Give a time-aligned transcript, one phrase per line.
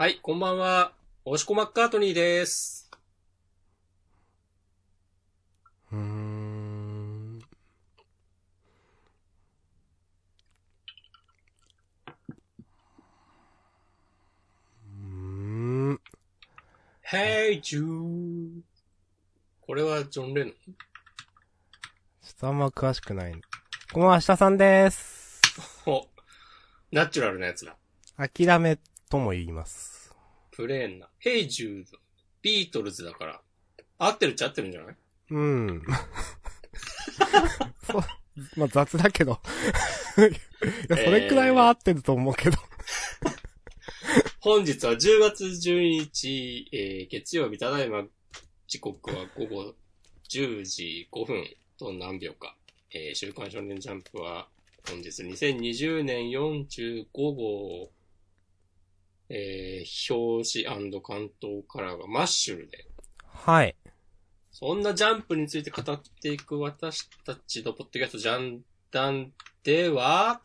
[0.00, 0.92] はい、こんばんは。
[1.24, 2.88] おしこマッカートニーです。
[5.90, 7.38] うーん。
[7.38, 14.94] うー
[15.94, 16.00] ん。
[17.04, 18.60] Hey Jude.
[19.60, 20.52] これはジョン・レノン？
[20.52, 20.76] ちょっ
[22.38, 23.32] とあんま詳しくない。
[23.92, 25.40] こんばんは、下さんです。
[25.86, 26.06] お、
[26.92, 27.74] ナチュラルなやつだ。
[28.16, 28.78] 諦め
[29.08, 30.14] とも言います。
[30.50, 31.08] プレーンな。
[31.24, 31.84] Hey Jude.
[32.42, 33.40] ビートルズだから。
[33.98, 34.96] 合ってるっちゃ合ってるんじゃない？
[35.30, 35.82] うん。
[37.90, 38.02] そう、
[38.56, 39.38] まあ雑だけど。
[40.18, 42.56] いや、それくらいは合ってると思うけど。
[44.40, 48.04] 本日は10月12日、えー月曜日、ただいま
[48.66, 49.74] 時刻は午後
[50.30, 51.44] 10時5分
[51.78, 52.56] と何秒か。
[52.92, 54.48] えー週刊少年ジャンプは
[54.88, 57.90] 本日2020年45号、
[59.28, 62.86] えー表紙関東カラーがマッシュルで、
[63.26, 63.76] はい。
[64.50, 70.40] そんなジャンプについて語っていく私たちのポッドキャストジャンダンでは、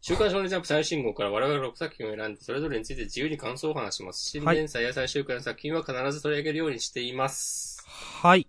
[0.00, 4.30] 週刊少年ジャンプ最新号から我々6作品を選んで、それぞれについて自由に感想を話します。
[4.30, 7.84] 新連載や最終回の作品は必ず取り上げるようにしています。
[7.86, 8.48] はい。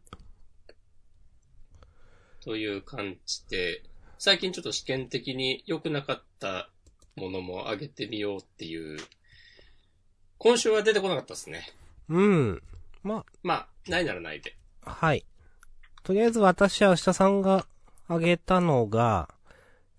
[2.41, 3.83] という感じで、
[4.19, 6.69] 最近ちょっと試験的に良くなかった
[7.17, 8.99] ものも上げてみようっていう、
[10.37, 11.67] 今週は出てこなかったですね。
[12.09, 12.61] うん。
[13.03, 14.55] ままあ、ないならないで。
[14.83, 15.25] あ、はい。
[16.03, 17.65] とりあえず私は下さんが
[18.07, 19.29] 挙げたのが、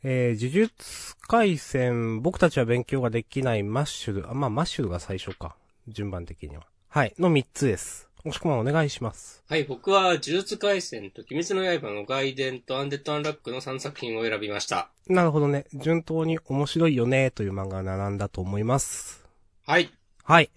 [0.02, 5.56] えー、呪術回戦、僕たちは勉強ができないマッシュル、あ、まあ、マッシュルが最初か。
[5.88, 6.66] 順番的には。
[6.88, 7.14] はい。
[7.18, 8.07] の3つです。
[8.28, 9.42] もしくはお願いします。
[9.48, 14.90] はい、僕は呪術廻戦と鬼滅の刃の外伝とアンデッド・アンラックの3作品を選びました。
[15.06, 15.64] なるほどね。
[15.72, 19.26] 順当に面白いよねという漫画が並んだと思います。
[19.64, 19.90] はい。
[20.24, 20.50] はい。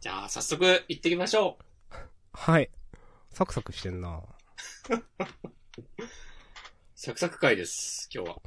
[0.00, 1.56] じゃあ、早速行ってきましょ
[1.92, 1.96] う。
[2.32, 2.68] はい。
[3.30, 4.22] サクサクしてんな
[6.96, 8.38] サクサク回です、今日は。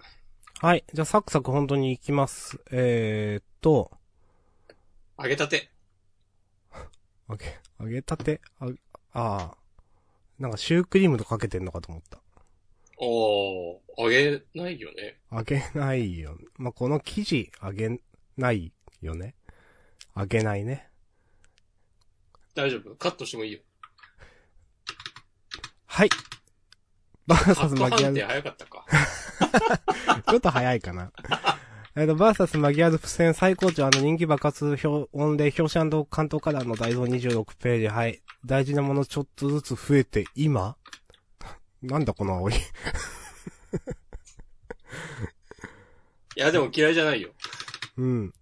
[0.59, 0.83] はい。
[0.93, 2.59] じゃあサクサク本当に行きます。
[2.69, 3.91] えーっと、
[5.17, 5.74] 揚げたて。
[7.29, 8.41] 揚げ、揚げたて？
[8.59, 8.67] あ、
[9.13, 9.57] ああ。
[10.37, 12.19] なんかシュークリームとかけてんのかと思った。
[12.97, 15.19] おー、揚げないよね。
[15.31, 16.37] 揚げないよ。
[16.57, 17.99] まあ、この生地揚げ
[18.37, 18.71] ない
[19.01, 19.35] よね。
[20.15, 20.89] 揚げないね。
[22.53, 22.95] 大丈夫？
[22.95, 23.59] カットしてもいいよ。
[25.87, 26.09] はい。
[27.27, 28.85] バーサスマギアズ、早かったか。
[30.29, 31.11] ちょっと早いかな。
[31.97, 37.87] えっと、バーサスマギアズ付箋最高潮あの人気爆発表、音で表紙関東カラーの大蔵26ページ。
[37.87, 38.21] はい。
[38.45, 40.75] 大事なものちょっとずつ増えて、今？
[41.81, 42.53] なんだこの青い。
[46.35, 47.29] いや、でも嫌いじゃないよ。
[47.97, 48.33] うん。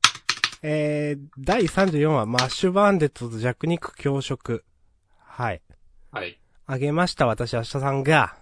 [0.63, 4.65] えー、第34話、マッシュバンデットと弱肉強食。
[5.19, 5.61] はい。
[6.11, 6.39] はい。
[6.65, 8.35] あげました、私、明日さんが、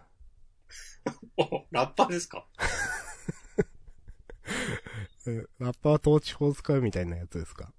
[1.36, 2.46] お、ラッパーですか？
[5.28, 7.72] うんラッパー統治法使うみたいなやつですか？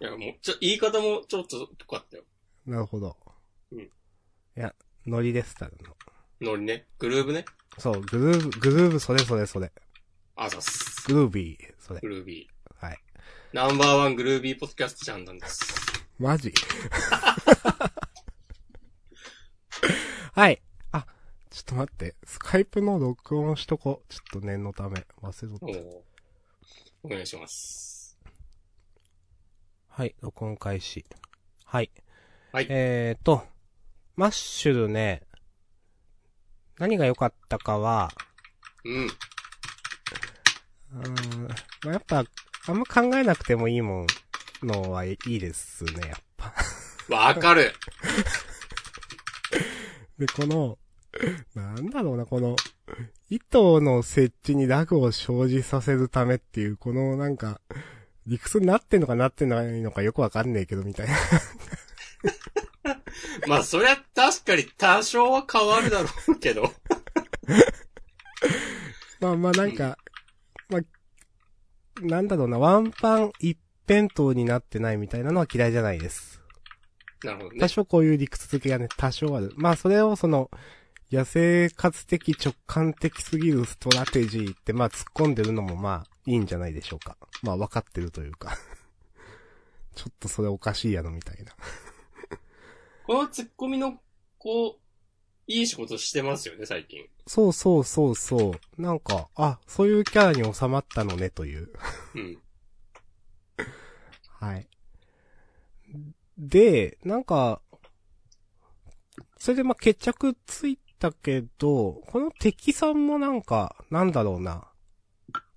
[0.00, 2.24] いや、もう、ちょ、言い方もちょっと良かったよ。
[2.66, 3.16] なるほど。
[3.72, 3.90] うんい
[4.54, 4.74] や、
[5.06, 5.96] ノリです、ただの。
[6.40, 6.86] ノリね。
[6.98, 7.44] グルーブね。
[7.78, 9.70] そう、グルーブ、グルーブ、それそれそれ。
[10.34, 11.04] あざっす。
[11.06, 12.08] グルービー、それグ。
[12.08, 12.86] ルービー。
[12.86, 12.98] はい。
[13.52, 16.06] ナンバーワングルービーポッドキャストジャンダンです。
[16.18, 16.52] マジ？
[20.32, 20.62] はい。
[20.92, 21.06] あ、
[21.50, 22.14] ちょっと待って。
[22.24, 24.02] スカイプの録音しとこ。
[24.08, 25.06] ちょっと念のため。
[25.22, 26.15] 忘れとった。
[27.06, 28.18] お願いします。
[29.88, 31.06] はい、録音開始。
[31.64, 31.90] はい。
[32.50, 33.44] はいえーと、
[34.16, 35.22] マッシュルね、
[36.78, 38.10] 何が良かったかは、
[38.84, 39.06] うん。
[39.06, 41.54] うーん、ま
[41.86, 42.24] あ、やっぱ、
[42.66, 44.06] あんま考えなくてもいいもん
[44.64, 46.52] のはいいですね、やっぱ。
[47.08, 47.72] わかる。
[50.18, 50.76] で、この、
[51.54, 52.56] なんだろうな、この、
[53.28, 57.60] 糸の設置にラグを生じさせるためっていう、このなんか、
[58.26, 61.14] 理屈になってんのかなってないのかよくわかんねえけど、みたいな。
[63.48, 66.72] まあ、そりゃ確かに多少は変わるだろうけど。
[69.20, 69.98] まあまあなんか、
[70.68, 70.82] まあ、
[72.00, 73.58] なんだろうな、ワンパン一
[73.88, 76.40] 辺倒になってないみたいなのは嫌いじゃないです。
[77.24, 77.68] なるほどね多。
[77.68, 79.52] 少こういう理屈付けがね、多少ある。
[79.56, 80.50] まあそれをその、
[81.10, 87.16] 野生活的直感的すぎるストラテジーってまあ突っ込んでるのもまあいいんじゃないでしょうか。
[87.42, 88.56] まあ分かってるというか。
[89.94, 91.54] ちょっとそれおかしいやろみたいな。
[93.06, 94.00] このツッコミの、
[94.36, 94.86] こう、
[95.46, 97.08] いい仕事してますよね、最近。
[97.26, 98.82] そうそうそうそう。
[98.82, 101.72] なんか、あ、そういうキャラに収まったのねという。
[102.14, 102.42] うん。
[104.40, 104.68] はい。
[106.36, 107.62] で、なんか、
[109.38, 114.68] それでまあ決着ついたけど、この敵さんもなんか、なんだろうな。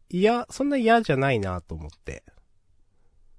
[0.09, 2.24] いや、そんな嫌じゃないなと思って。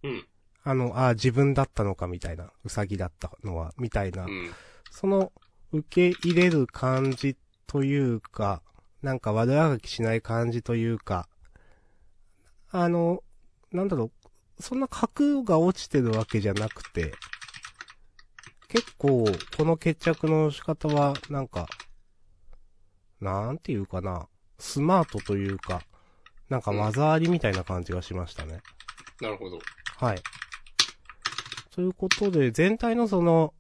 [0.03, 0.27] うん。
[0.63, 4.29] あの、あ自分だったのかみたいな、うさぎだったのは、みたいなう。
[4.29, 4.51] ん。
[4.91, 5.33] その、
[5.73, 7.37] 受け入れる感じ
[7.67, 8.63] というか、
[9.03, 11.29] なんか悪あがきしない感じというか、
[12.71, 13.23] あの、
[13.73, 14.11] なんだろ
[14.59, 17.15] う、そんな核が落ちてるわけじゃなくて、
[18.69, 19.25] 結構、
[19.57, 21.67] この決着の仕方は、なんか、
[23.21, 24.29] なんていうかな、
[24.59, 25.83] スマートというか、
[26.49, 28.61] なんか技ありみたいな感じがしましたね。
[29.21, 29.59] なるほど。
[29.99, 30.23] はい。
[31.71, 33.55] ということで、全体のその、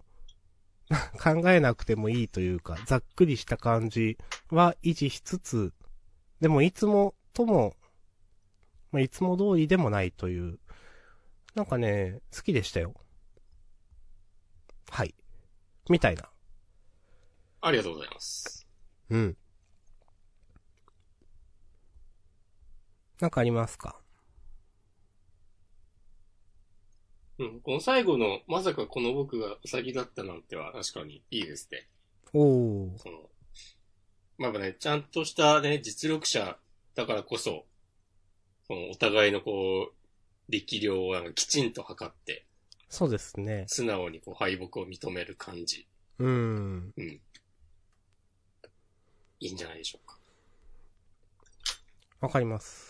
[1.22, 4.18] 考えなくてもいいというか、ざっくりした感じ
[4.50, 5.72] は維持しつつ、
[6.40, 7.76] でもいつもとも、
[8.90, 10.58] まあ、いつも通りでもないという、
[11.54, 12.94] なんかね、好きでしたよ。
[14.90, 15.14] はい。
[15.88, 16.28] みたいな。
[17.60, 18.66] ありがとうございます。
[19.10, 19.36] うん。
[23.20, 24.00] なんかありますか？
[27.38, 27.60] うん。
[27.60, 31.86] この最後の、まさかこの僕がウサギだったなんては確かにいいですね。
[32.32, 32.98] おー。
[32.98, 33.18] その、
[34.38, 36.56] まあね、ちゃんとしたね、実力者
[36.94, 37.66] だからこそ、
[38.66, 39.94] そのお互いのこう、
[40.50, 42.44] 力量をなんかきちんと測って、
[42.88, 43.66] そうですね。
[43.68, 45.86] 素直にこう敗北を認める感じ。
[46.18, 46.92] うーん。
[46.96, 47.20] うん。
[49.42, 50.18] いいんじゃないでしょうか。
[52.20, 52.89] わかります。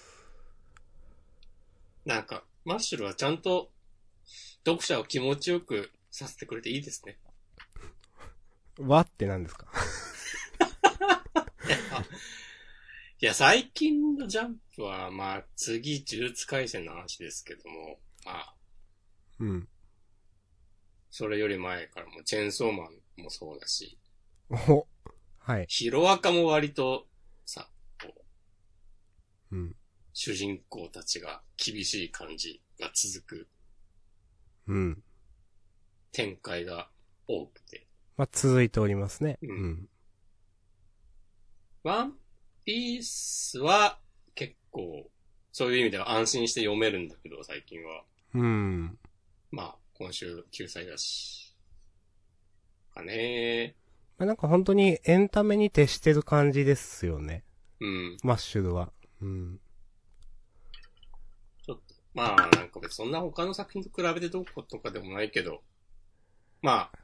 [2.05, 3.71] なんか、マッシュルはちゃんと、
[4.65, 7.19] 読者を気持ちよくさせてくれていいですね。
[8.79, 9.67] わって何ですか？
[13.23, 18.55] いや、最近のジャンプは、まあ、次、呪術回戦の話ですけども、まあ、
[19.41, 19.69] うん。
[21.11, 23.99] それより前からも、チェーンソーマンもそうだし、
[24.49, 24.87] お、
[25.39, 25.67] はい。
[25.69, 27.07] ヒロアカも割と、
[27.45, 27.69] さ、
[28.03, 28.25] こ
[29.53, 29.77] う、うん。
[30.13, 33.49] 主人公たちが厳しい感じが続く
[34.67, 35.03] うん。
[36.13, 36.89] 展開が
[37.27, 37.87] 多くて、
[38.17, 39.39] まあ、続いておりますね。
[39.43, 39.89] ううんん。
[41.83, 42.15] ワン
[42.65, 43.99] ピースは
[44.35, 45.11] 結構、
[45.53, 48.05] そういう意味では安心して読めるんだけど、最近は。
[48.35, 48.99] うん。
[49.51, 51.57] まあ、今週救済だし。
[52.95, 53.75] かね
[54.19, 57.45] まあ、なんか本当にエンタメに徹してる感じですよね。
[57.81, 58.17] うん。
[58.23, 58.93] マッシュルは。
[59.23, 59.61] うん。
[62.15, 65.63] まあ、なんか別にそんな他の作品と比べてどうことかでもないけど、
[66.63, 66.99] まあ、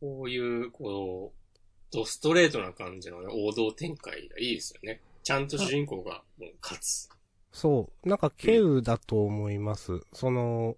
[0.00, 1.58] こういう、こう、
[1.92, 5.00] ドストレートな感じのね、王道展開がいいですよね。
[5.22, 7.08] ちゃんと主人公がもう勝つ。
[7.52, 8.08] そう。
[8.08, 10.00] なんか、ケウだと思います。
[10.12, 10.76] その、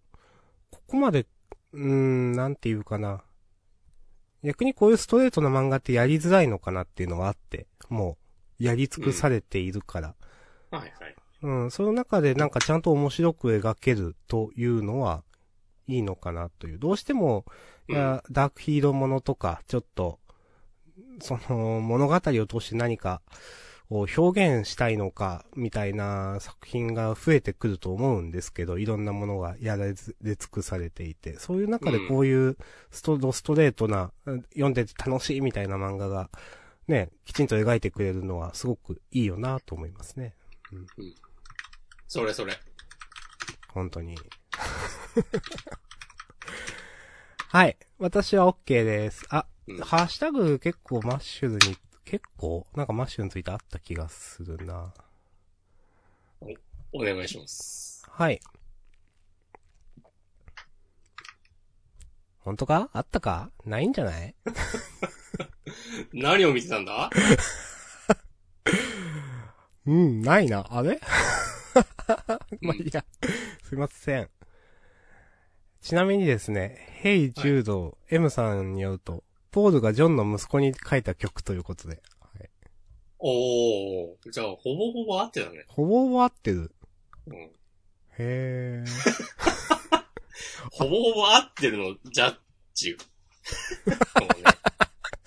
[0.70, 1.26] ここまで、
[1.72, 3.24] うーん、なんていうかな。
[4.44, 8.18] 逆にこういうストレートな漫画ってやりづらいのかなっていうのがあって、も
[8.60, 10.14] う、やり尽くされているから。
[10.70, 11.16] はいはい。
[11.42, 15.22] うん、その中でなんかちゃんと面白く描けるというのは、
[15.88, 16.78] いいのかなという。
[16.78, 17.44] どうしても、
[17.88, 20.18] いや、ダークヒーローものとか、ちょっと、
[21.20, 23.22] その、物語を通して何か
[23.88, 30.16] を表現したいのか、みたいな作品が増えてくると思うんですけど、いろんなものがやられ尽
[30.50, 32.56] くされていて、そういう中でこういう
[32.90, 36.30] スト、ドストレートな、読んでて楽しいみたいな漫画が、
[36.88, 40.34] ね、きちんと描いてくれるのはすごくいいよなと思いますね。
[42.08, 42.54] それそれ。
[43.68, 44.16] 本当に。
[47.48, 47.76] はい。
[47.98, 49.24] 私は OK です。
[49.30, 52.66] あ、うんハッシュタグ結構マッシュルに、結構？
[52.74, 54.92] なんかマッシュルについてあった気がするな。
[56.92, 58.06] お願いします。
[58.08, 58.40] はい。
[62.40, 62.88] 本当か？
[62.92, 63.50] あったか？
[63.64, 64.34] ないんじゃない？
[66.14, 67.10] 何を見てたんだ？
[69.86, 70.64] うん、ないな。
[70.70, 71.00] あれ？
[72.60, 73.04] まあ、いいや。
[73.64, 74.30] すいません。
[75.80, 82.02] ちなみにですね、ヘイ・ジュード、M さんによると、ポールがジョンの息子に書いた曲ということで。
[82.20, 82.50] はい、
[83.18, 84.30] おー。
[84.30, 85.64] じゃあ、ほぼほぼ合ってたね。
[85.68, 86.72] ほぼほぼ合ってる。
[87.26, 87.50] うん。
[88.18, 88.86] へー。
[90.72, 92.36] ほぼほぼ合ってるの、ジャッ
[92.74, 92.96] ジ。
[93.84, 94.44] そうね。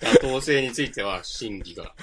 [0.00, 1.94] 妥当性については、審議が。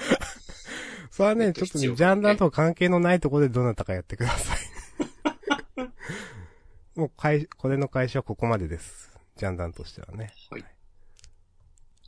[1.10, 4.58] それはね、えっとちょっとね、ジャンダンと関係のないところでどなたかやってください。
[6.98, 9.16] もう、会、これの会社はここまでです。
[9.36, 10.32] ジャンダンとしてはね。
[10.50, 10.64] はい。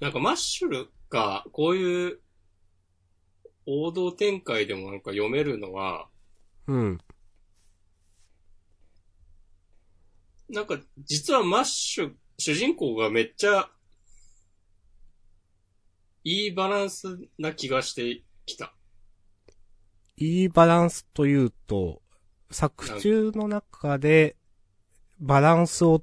[0.00, 2.20] なんかマッシュルが、こういう、
[3.66, 6.08] 王道展開でもなんか読めるのは、
[6.66, 6.98] うん。
[10.48, 13.70] なんか、実はマッシュ、主人公がめっちゃ、
[16.24, 18.74] いいバランスな気がしてきた。
[20.20, 22.02] いいバランスというと、
[22.50, 24.36] 作中の中で、
[25.18, 26.02] バランスを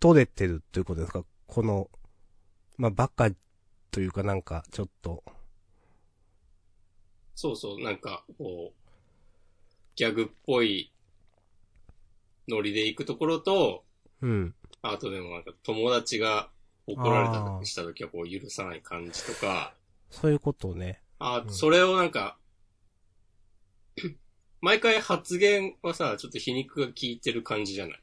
[0.00, 1.24] 取れてるっていうことですか？
[1.46, 1.90] この、
[2.78, 3.30] まあ、バカ
[3.90, 5.22] というかなんか、ちょっと。
[7.34, 8.90] そうそう、なんか、こう、
[9.94, 10.90] ギャグっぽい
[12.48, 13.84] ノリで行くところと、
[14.22, 14.54] うん。
[14.80, 16.48] あとでもなんか友達が
[16.86, 19.74] 怒られた時した時はこう許さない感じとか、
[20.10, 21.02] そういうことね。
[21.18, 22.38] あ、うんそれをなんか、
[24.60, 28.00] 毎回発言はさ、ちょっと皮肉が効いてる感じじゃない？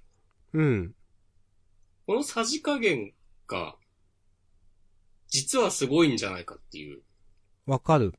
[0.53, 0.95] うん。
[2.07, 3.13] このさじ加減
[3.48, 3.75] が、
[5.27, 7.01] 実はすごいんじゃないかっていう。
[7.65, 8.13] わかる。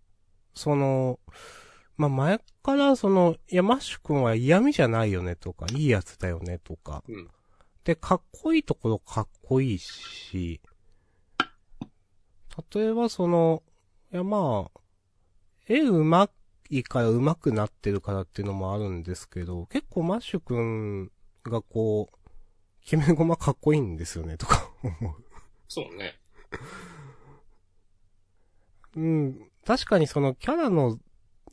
[0.55, 1.21] その、
[1.97, 7.03] まあ、前からその、いや、マッシュ君は嫌味じゃないよねとか、いいやつだよねとか。
[7.09, 7.31] うん
[7.85, 10.61] で、かっこいいところかっこいいし、
[12.73, 13.65] 例えばその、
[14.13, 14.81] いやまあ、
[15.67, 16.31] 絵うま
[16.79, 21.11] いからうまくなってるからっていうのもあるんですけど、結構マッシュ君
[21.45, 22.17] がこう、
[22.85, 25.25] 決めゴマかっこいいんですよねとか思う。
[25.69, 26.19] そうね。
[28.97, 30.99] うん、確かにそのキャラの、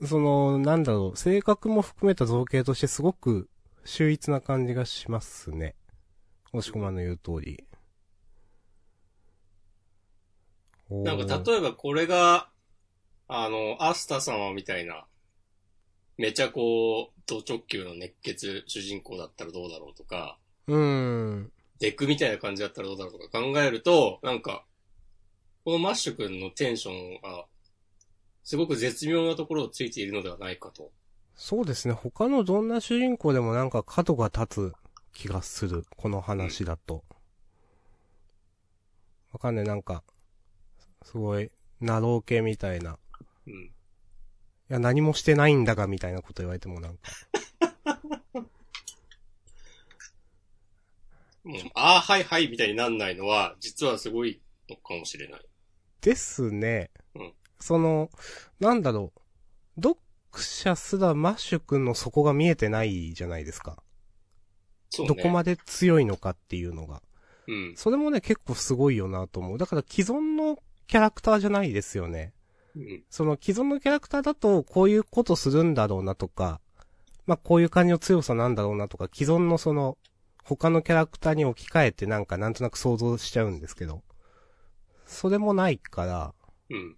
[0.06, 3.50] その、なんだろう、性格も含めた造形としてすごく
[3.86, 5.76] 秀逸な感じがしますね。
[6.54, 7.64] 押し込まんの言う通り。
[10.90, 12.50] なんかえ例えばこれが、
[13.32, 15.06] あの、アスタ様みたいな、
[16.18, 21.52] めちゃこう、ド直球の熱血主人公だったらどうだろうとか、うーん。
[21.80, 24.66] デクみたいな感じだったらどうだろうとか考えると、なんか、
[25.64, 27.46] このマッシュ君のテンションが、
[28.44, 30.92] すごく絶妙なところをついているのではないかと。
[31.36, 31.94] そうですね。
[31.94, 34.74] 他のどんな主人公でもなんか角が立つ
[35.14, 35.86] 気がする。
[35.96, 37.04] この話だと。
[39.32, 39.66] わかんない。
[39.66, 40.04] なんか、
[41.04, 42.98] すごい、なろう系みたいな。
[43.50, 43.64] うん。
[43.66, 43.72] い
[44.70, 47.12] や、何もしてないんだが、みたいなこと言われてもなんか。
[51.44, 55.46] も う、ああ、はいはいみたいになんないのは、実はすごいのかもしれない。
[56.02, 56.92] ですね。
[57.16, 58.10] うんその、
[58.60, 59.12] なんだろ
[59.78, 59.82] う。
[59.82, 60.00] 読
[60.38, 63.84] 者すらマッシュ君の底が見えてないじゃないですか。
[64.90, 65.16] そうね。
[65.16, 67.02] どこまで強いのかっていうのが。
[67.48, 67.74] うん。
[67.76, 69.58] それもね、結構すごいよなと思う。
[69.58, 72.34] だから既存のキャラクターじゃないですよね。
[72.80, 73.04] うん。
[73.10, 76.62] その既存のキャラクターだと、こういうことするんだろうなとか、
[77.28, 79.98] まあ、こういう感じの強さなんだろうなとか、既存のその、
[80.44, 84.02] 他のキャラクターに置き換えてなんかなんとなく想像しちゃうんですけど、
[85.06, 86.34] それもないから、
[86.70, 86.96] うん。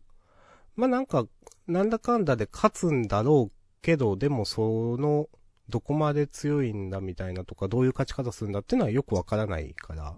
[0.76, 1.26] まあ、なんか、
[1.68, 5.28] なんだかんだで勝つんだろうけど、でもその、
[5.70, 10.18] どこまで強いんだみたいなとか、どういう勝ち方するんだっていうのはよくわからないから、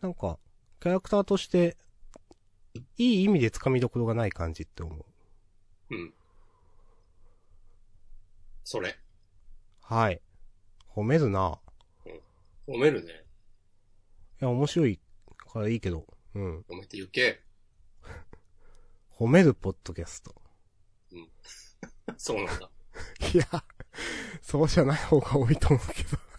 [0.00, 0.38] なんか、
[0.80, 1.76] キャラクターとして、
[2.74, 5.04] いい意味で掴みどころがない感じって思う。
[5.90, 6.14] うん。
[8.64, 8.98] それ。
[9.82, 10.20] はい。
[10.94, 11.58] 褒めるな
[12.66, 13.12] 褒めるね。
[14.40, 15.00] いや、面白い
[15.52, 16.06] からいいけど。
[16.34, 16.60] うん。
[16.68, 17.42] 褒めてゆけ。
[19.18, 20.34] 褒めるポッドキャスト。
[22.16, 22.70] そうなんだ。
[23.34, 23.64] いや、
[24.40, 26.18] そうじゃない方が多いと思うけど。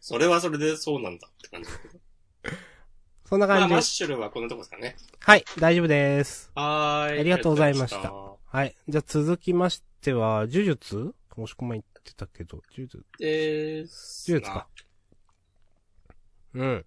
[0.00, 1.68] それはそれでそうなんだって感じ
[3.28, 3.82] そんな感じでマッ。
[3.82, 4.96] シュルはこんなとこですかね。
[5.20, 6.50] はい、大丈夫です。
[6.54, 7.20] はーい。
[7.20, 8.74] ありがとうございましたはい。
[8.88, 14.30] じゃあ続きましては、呪術もし込ま言ってたけど、呪術です。
[14.30, 14.66] 呪術か。
[16.54, 16.86] うん。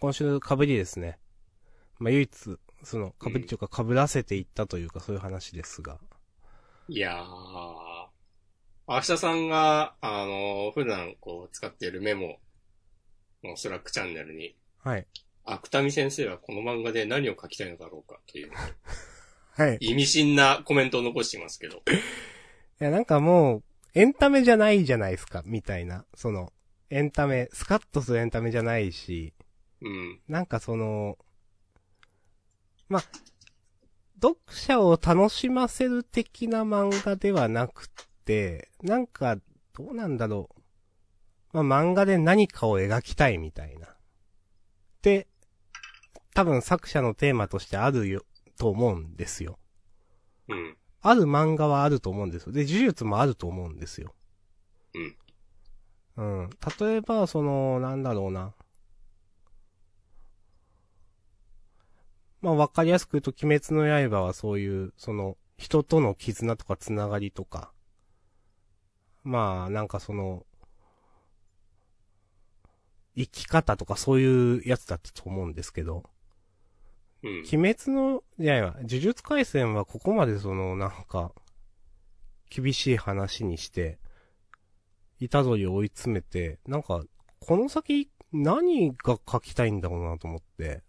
[0.00, 1.18] 今週被りですね。
[1.98, 6.00] まあ、唯一、その、被りというか被らせていったというか、そういう話ですが。
[6.88, 8.06] いやー。
[8.88, 12.38] 明日さんが、あの、普段こう使っているメモ
[13.44, 15.06] のスラックチャンネルに、はい。
[15.44, 18.50] 芥見先生はこの漫画で何を書きたいのだろうかという
[19.54, 19.78] はい。
[19.80, 21.82] い意味深なコメントを残していますけど。
[22.82, 23.62] や、なんかもう、
[23.94, 26.04] エンタメじゃないじゃないですか、みたいな。
[26.14, 26.52] その、
[26.90, 29.32] エンタメ、スカッとするエンタメじゃないし、
[29.80, 30.20] うん。
[30.28, 31.16] なんかその、
[32.88, 33.02] まあ、
[34.20, 37.88] 読者を楽しませる的な漫画ではなく
[38.24, 39.36] て、なんか、
[39.74, 40.50] どうなんだろ
[41.52, 41.62] う。
[41.62, 43.96] まあ、漫画で何かを描きたいみたいな。
[45.02, 45.28] で、
[46.34, 48.24] 多分作者のテーマとしてあるよ、
[48.58, 49.58] と思うんですよ。
[50.48, 50.76] うん。
[51.02, 52.52] ある漫画はあると思うんですよ。
[52.52, 54.14] で、呪術もあると思うんですよ。
[54.94, 55.16] うん。
[56.16, 56.50] うん。
[56.78, 58.54] 例えば、その、なんだろうな。
[62.40, 67.72] まあ、わかりやすく言うと、鬼滅の刃はそういう、その、人との絆とかつながりとか、
[69.22, 70.44] まあ、なんかその、
[73.16, 76.04] 生き方とかそういうやつだったと思うんですけど、
[77.22, 77.38] うん。
[77.40, 81.32] 鬼滅の、いやいや、呪術回戦はここまでその、なんか、
[82.50, 83.98] 厳しい話にして、
[85.30, 87.04] 虎杖を追い詰めて、なんか、
[87.40, 90.82] この先、何が書きたいんだろうなと思って。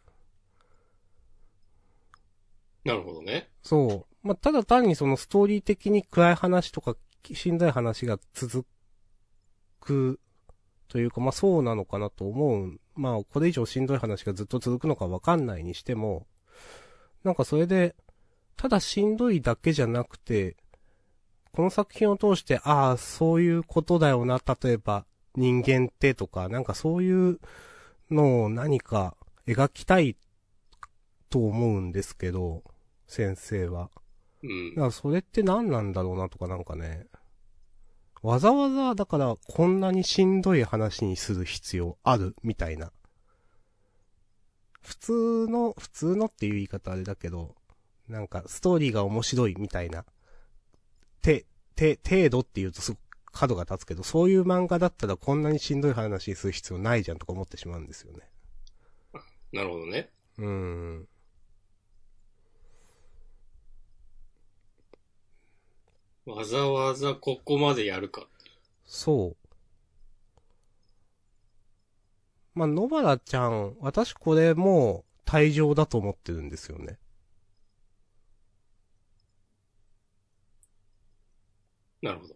[2.83, 3.49] なるほどね。
[3.61, 4.27] そう。
[4.27, 6.95] まあ、ただ単にそのストーリー的に暗い話とか、
[7.33, 8.65] しんどい話が続
[9.79, 10.19] く、
[10.87, 12.79] というか、まあ、そうなのかなと思う。
[12.95, 16.27] まあ、これ以上しんどい話がずっと続くのかわかんないにしても、
[17.23, 17.95] なんかそれで、
[18.55, 20.55] ただしんどいだけじゃなくて、
[21.51, 27.39] この作品を通して、ああ、そういうことだよな、例えば、人間ってとか、なんかそういう
[28.11, 29.15] のを何か
[29.47, 30.15] 描きたい
[31.29, 32.63] と思うんですけど、
[33.07, 33.89] 先生は。
[34.43, 34.81] うんだ。
[34.81, 37.07] からそれって何なんだろうなとかなんかね。
[38.23, 42.91] わざわざ、だからこんなにしんどい話にする必要あるみたいな。
[44.81, 47.55] 普通の、普通のっていう言い方あれだけど、
[48.07, 50.05] なんかストーリーが面白いみたいな。
[51.21, 53.01] て、て、程度って言うとすごく
[53.33, 58.19] 角が立つけど、そういう漫画だったらこんなにしんどい話にする必要ないじゃんとか思ってしまうんですよね。
[59.51, 60.09] なるほどね。
[60.37, 61.07] うーん。
[66.25, 68.27] わざわざここまでやるか。
[68.85, 69.43] そう。
[72.53, 76.99] まあ、野原ちゃん、私これもう退場だと思ってるんですよね。
[82.01, 82.35] なるほど。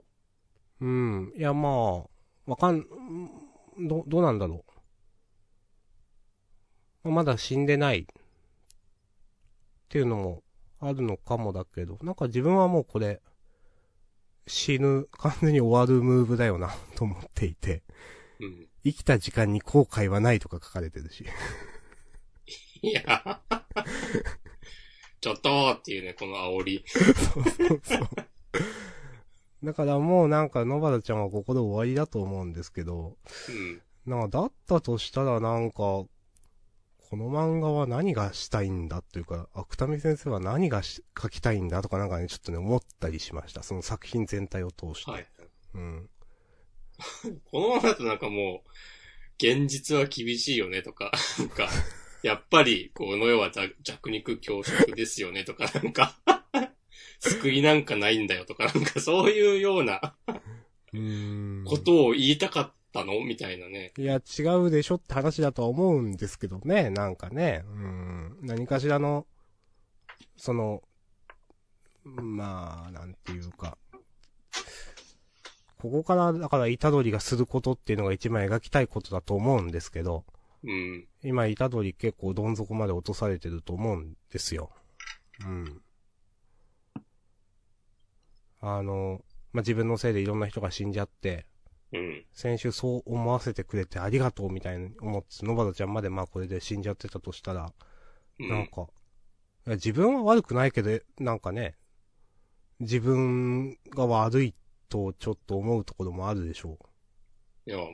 [0.82, 1.34] うん。
[1.36, 2.04] いや、まあ、
[2.46, 2.88] わかん、ん
[3.88, 4.72] ど、どうなんだろう。
[7.04, 8.00] まあまだ死んでない。
[8.02, 8.06] っ
[9.90, 10.44] ていうのも
[10.80, 13.22] あるのかもだけど、なんか自分はもうこれ、
[14.48, 17.84] 死ぬ、完全に終わるムーブだよな、 と思っていて。
[18.40, 18.68] うん。
[18.84, 21.26] 生きた時間に後悔はないとか書かれてるし。
[22.82, 23.04] いや。
[25.20, 26.84] ちょっとーっていうね、この煽り。
[26.88, 28.10] そうそうそう。
[29.64, 33.18] だからもうなんか野原ちゃんはここで終わりだと思うんですけど、
[33.50, 33.82] うん。
[34.06, 36.06] なんかだったとしたらなんか、
[37.10, 43.64] この漫画は何がしたいんだっていうか、芥見先生は何がし書きたいんだとかなんかね、ちょっとね、思ったりしました。
[43.64, 45.12] その作品全体を通して。
[45.12, 45.28] はい。
[45.76, 46.10] うん。
[47.50, 48.70] このままだとなんかもう、
[49.38, 51.70] 現実は厳しいよねとか、 なんか、
[52.24, 56.18] やっぱり、この世は弱弱肉強食ですよねとか、 なんか、
[57.20, 60.18] 救いなんかないんだよとか、なんかそういうような。
[61.66, 63.24] ことを言いたかったの？
[63.26, 63.94] みたいなね。
[63.98, 67.64] いや、違うでしょって話だとは思うんですけどね、なんかね。
[67.68, 68.38] うん。
[68.42, 69.26] 何かしらの、
[70.36, 70.82] その、
[72.04, 73.78] まあ、なんていうか。
[75.80, 80.26] ここから、だから、虎杖がすることっていうのが一番描きたいことだと思うんですけど、
[80.64, 81.08] うん。
[81.24, 84.72] 今、虎杖結構どん底まで落とされてると思うんですよ。
[85.46, 85.82] うん。
[88.60, 89.22] あの、
[89.54, 91.46] まあ、自分のせいでいろんな人が死んじゃって、
[91.94, 92.26] うん。
[92.34, 97.72] 先週そう思わせてくれてありがとうみたいに思って、野原ちゃんまでまあこれで死んじゃってたとしたら、
[98.40, 98.50] うん。
[98.50, 98.88] なんか、
[99.66, 101.76] 自分は悪くないけど、なんかね、
[102.80, 104.56] 自分が悪い
[104.90, 106.78] とちょっと思うところもあるでしょ
[107.66, 107.90] いや、もう、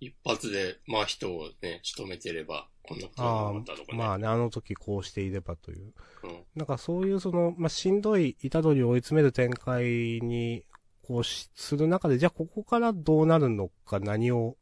[0.00, 3.92] 一発で、まあ人をね、仕留めてれば、こんなことになったとかう。
[3.92, 3.98] ね。
[3.98, 5.92] まあね、あの時こうしていればという。
[6.22, 6.44] うん。
[6.54, 9.84] なんかそういうその、まあしんどい虎杖を追い詰める展開
[10.22, 10.64] に、
[11.06, 14.56] こうし、する中で、じゃあここからどうなるのか何を、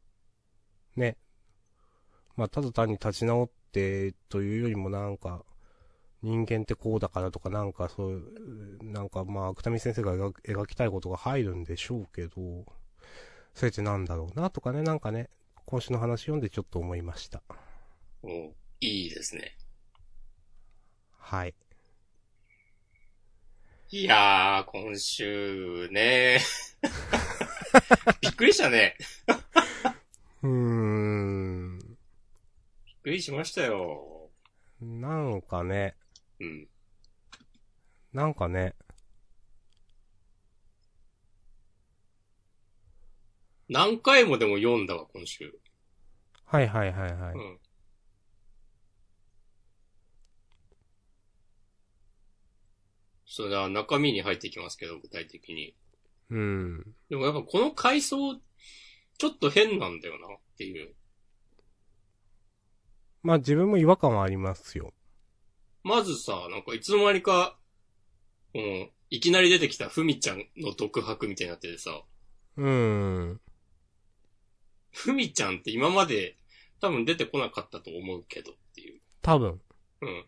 [0.95, 1.17] ね。
[2.35, 5.43] まあただ単に立ち直ってというよりもなんか、
[6.21, 12.65] 人間ってこうだからとかなんかそういう、なんかまあ、芥見先生が描描きたいことが入るんでしょうけど、
[13.53, 15.29] それってなんだろうなとかね、なんかね、
[15.65, 17.41] 今週の話読んでちょっと思いました。
[18.21, 18.27] お
[18.81, 19.57] いいですね。
[21.17, 21.55] はい。
[23.91, 26.39] いやー、今週ね。
[28.19, 28.97] びっくりしたね。
[30.41, 31.77] うーん。
[31.79, 34.31] びっくりしましたよ。
[34.81, 35.95] なんかね、
[36.39, 36.67] うん。
[38.11, 38.73] なんかね、
[43.69, 45.59] 何回もでも読んだわ、今週。
[46.45, 47.33] はいはいはいはい。
[47.35, 47.59] うん。
[53.35, 55.75] それは中身に入っていきますけど、具体的に。
[56.29, 56.95] うん。
[57.09, 60.95] でもやっぱこの階層、ちょっと変なんだよなっていう。
[63.23, 64.93] まあ自分も違和感はありますよ。
[65.83, 67.57] まずさ、なんかいつの間にか、
[68.53, 71.91] うん、いきなり出てきたふみちゃんの独白みたいになっててさ、
[72.55, 73.41] うーん。
[74.93, 76.37] ふみちゃんって今まで
[76.79, 79.01] 多分出てこなかったと思うけどっていう。
[79.21, 79.59] 多分。
[79.99, 80.25] うん。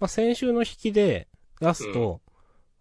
[0.00, 1.28] まあ、先週の引きで
[1.62, 2.20] 出すと、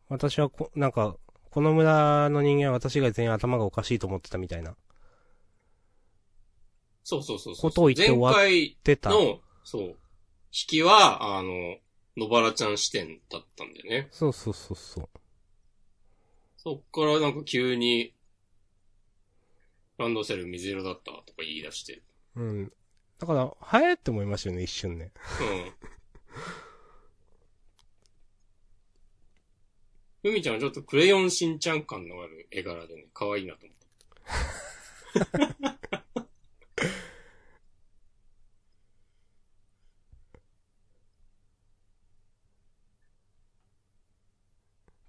[0.10, 1.16] 私はこ、なんか、
[1.52, 4.76] この村の人間は私が全員頭がおかしいと思ってたみたいな。
[7.04, 7.70] そうそうそうそう。
[7.70, 9.10] ことを言って終わっ前回出た。
[9.10, 9.82] の、そう。
[9.82, 9.96] 引
[10.52, 11.78] きは、あの、
[12.18, 14.08] 野原ちゃん視点だったんだよね。
[14.12, 15.10] そうそうそうそう。
[16.58, 18.14] そっからなんか急に、
[19.98, 22.02] ランドセル水色だったとか言い出して。
[22.36, 22.74] うん。
[23.20, 25.12] だから、早いって思いましたよね、一瞬ね。
[25.40, 25.92] うん。
[30.24, 35.22] ふみちゃんはちょっとクレヨンしんちゃん感のある絵柄でね、可愛いなと思った。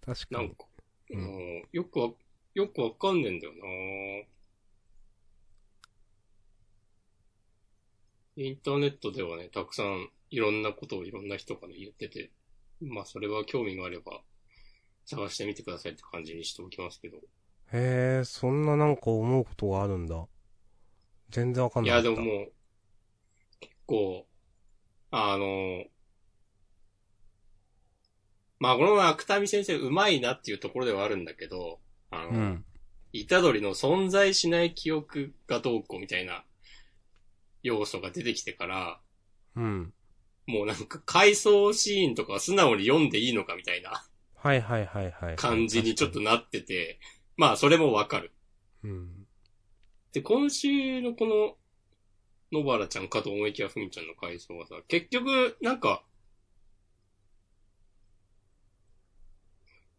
[0.07, 0.49] 確かに。
[0.49, 0.67] なんか、
[1.11, 2.11] うんもうよくわ、
[2.55, 3.59] よくわかんねえんだよな
[8.37, 12.31] インターネットではね、たくさんいろんなことをいろんな人がね、言ってて、
[12.81, 14.23] まあそれは興味があれば
[15.05, 17.19] 探してみてくださいって感じにしておきますけど。
[17.73, 20.27] へえ、そんななんか思うことがあるんだ。
[21.31, 21.97] 全然わかんいない。
[21.97, 22.53] やでももう、
[23.61, 24.27] 結構、
[25.11, 25.85] あの、
[28.59, 32.65] まあこの芥見先生うまいなっていうところではあるんだけど、あの、うん。
[33.29, 36.45] 虎杖の存在しない記憶がどうこうみたいな
[37.63, 39.01] 要素が出てきてから、
[39.57, 39.93] うん。
[40.47, 44.05] もうなんか回想シーンとかは素直に読んでいいのかみたいな
[44.43, 45.37] はいはいはいはい。
[45.37, 46.99] 感じにちょっとなってて、
[47.37, 48.33] まあそれもわかる。
[48.83, 49.27] うん。
[50.13, 51.27] で、今週のこ
[52.53, 56.03] の、野原ちゃんかと思いきやふみちゃんの回想はさ、結局、なんか、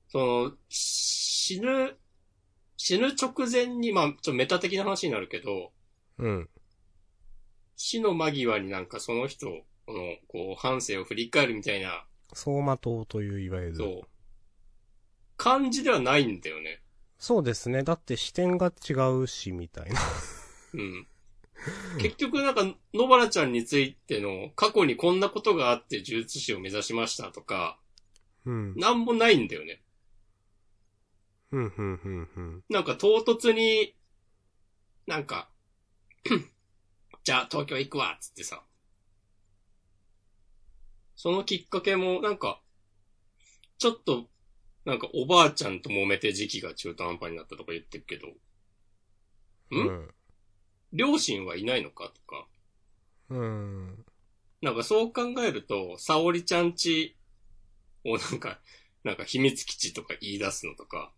[0.10, 1.97] その、死ぬ、
[2.75, 5.71] 死ぬ直前に、まあ、ちょっとメタ的な話になるけど、
[6.19, 6.49] うん。
[7.77, 9.56] 死の間際になんかその人の、
[10.27, 13.75] こう、半生を振り返るみたいな、走馬灯といういわゆる。
[13.75, 14.12] そう、
[15.37, 16.81] 感じではないんだよね。
[17.17, 17.83] そうですね。
[17.83, 19.99] だって視点が違うし、みたいな。
[20.73, 21.07] うん。
[21.99, 27.79] 結局なんか、野原ちゃんについての過去にこんなことがあって呪術師を目指しましたとか、
[28.45, 28.75] うん。
[28.75, 29.81] なんもないんだよね。
[31.51, 32.63] うん、うん、うん、うん。
[32.69, 33.95] なんか唐突に、
[35.07, 35.49] なんか、
[37.23, 38.63] じゃあ東京行くわっつってさ。
[41.15, 42.59] そのきっかけも、なんか、
[43.77, 44.27] ちょっと、
[44.85, 50.13] なんかおばあちゃんと揉めて時期が中途半端になったとか言ってるけど、んうん。
[50.91, 52.47] 両親はいないのかとか、
[53.29, 54.05] うん。
[54.61, 57.17] なんかそう考えると、沙織ちゃんち
[58.05, 58.59] をなんか、
[59.03, 61.11] なんか秘密基地とか言い出すのとか、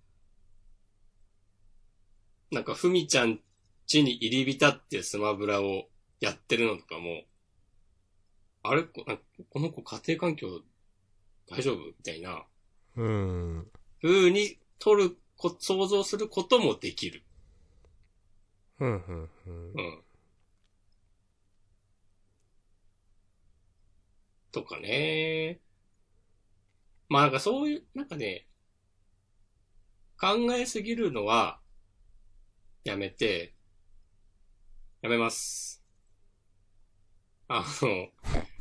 [2.52, 3.40] なんかふみちゃん
[3.86, 7.24] ちに入り浸ってスマブラをやってるのとかも、
[8.64, 8.84] あれ？
[8.84, 10.62] こなんかこの子家庭環境
[11.48, 11.86] 大丈夫？
[11.86, 12.46] みたいな
[12.96, 13.72] うん。
[14.02, 17.24] 風に取るこ、想像することもできる。
[18.80, 19.82] うん、うん、うんう。
[19.82, 20.04] ん。
[24.52, 25.60] とかね。
[27.10, 28.48] まあなんかそういう、なんかね、
[30.20, 31.60] 考えすぎるのは、
[32.86, 33.54] やめて、
[35.02, 35.82] やめます。
[37.48, 38.10] あの、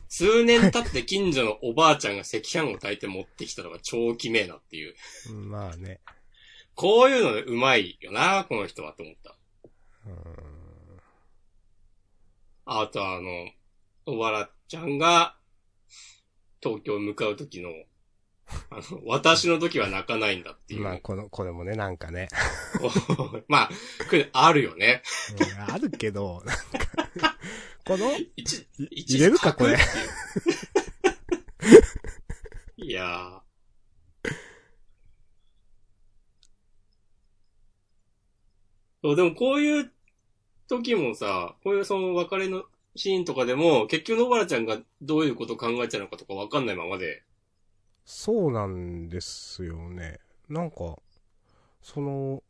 [0.09, 4.95] 数年経って近所のおばあちゃんが赤飯を炊いて持ってきたのが超きめえなっていう。
[5.33, 6.01] まあね。
[6.75, 9.37] こういうのでうまいよな、この人はと思った。
[10.07, 10.55] うん。
[12.67, 13.51] あとあの、
[14.07, 15.37] おわらちゃんが、
[16.63, 17.71] 東京に向かう時の、
[18.71, 20.83] あの、私の時は泣かないんだっていう。
[20.83, 22.29] まあ、この、これもね、なんかね。
[23.49, 23.71] まあ、
[24.33, 25.03] あるよね。
[25.39, 27.39] うんあるけど、なんか、
[27.85, 28.13] この、
[28.91, 29.77] 入れるかこれ
[32.77, 33.45] いやー。
[39.03, 39.93] そう、でもこういう
[40.67, 42.65] 時もさ、こういうその別れの
[42.97, 47.23] シーンとかでも、結局野原ちゃんがどういうことを考えてたのかとかわかんないままで、
[48.07, 50.21] そうなんですよね。
[50.49, 50.99] なんか、
[51.83, 52.43] その、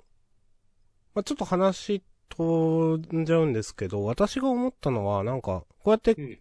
[1.15, 6.39] まあ、ちょっと話飛んじゃうんですけど、私が思ったのは、なんか、こうやって、うん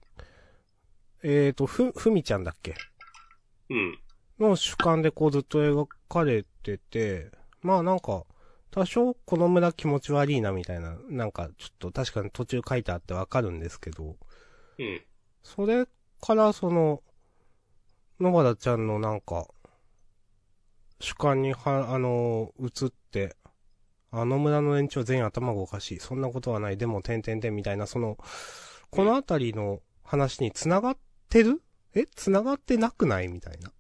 [1.26, 2.76] えーと、ふ、ふみちゃんだっけ？
[3.70, 4.00] うん。
[4.40, 8.26] の主観でこうずっと描かれてて、まあなんか、
[8.72, 14.18] 多少この村気持ち悪いなみたいな、なんかちょっと確かに途中書いてあってわかるんですけど、
[14.80, 15.02] うん。
[15.44, 15.86] それ
[16.20, 17.02] からその、
[18.20, 19.48] 野原ちゃんのなんか、
[21.00, 23.38] 主観には、あの、映って、
[24.16, 26.00] あの村の連中は全員頭がおかしい。
[26.00, 26.78] そんなことはない。
[26.78, 28.20] でも、点々点みたいな、その、
[28.92, 30.98] このあたりの話に繋がっ
[31.30, 31.64] てる？
[31.96, 32.06] え？
[32.06, 33.28] 繋がってなくない？
[33.28, 33.72] みたいな。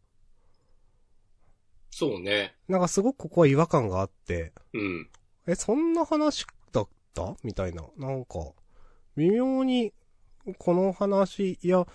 [1.91, 2.55] そうね。
[2.67, 5.07] なんかすごくここは違和感があって、うん。
[5.45, 7.35] え、そんな話だった？
[7.43, 7.83] みたいな。
[7.97, 8.39] なんか、
[9.15, 9.93] 微妙に、
[10.57, 11.85] この話、いや、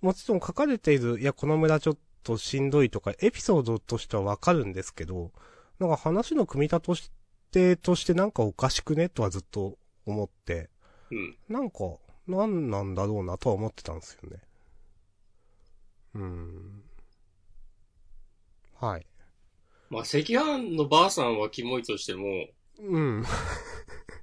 [0.00, 5.32] もちろん書かれている、いや、この村ちょっとしんどいとか、エピソードとしてはわかるんですけど、
[5.80, 7.21] なんか話の組み立として、
[7.76, 9.08] としてなんかおかしくね？
[9.08, 10.70] とはずっと思って、
[11.10, 11.36] うん。
[11.48, 14.38] なんか、なんなんだろうなとは思ってたんですよね。
[16.14, 16.82] うーん。
[18.80, 19.06] はい。
[19.90, 22.46] まあ、赤飯のばあさんはキモいとしても、
[22.80, 23.24] うん。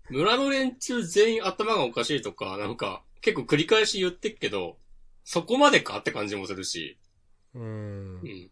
[0.09, 4.77] 村の連中全員頭がおかしいとか、なんか、結構繰り返し言ってっけど、
[5.23, 6.97] そこまでかって感じもするし、
[7.53, 8.25] うーんう。
[8.25, 8.51] ん。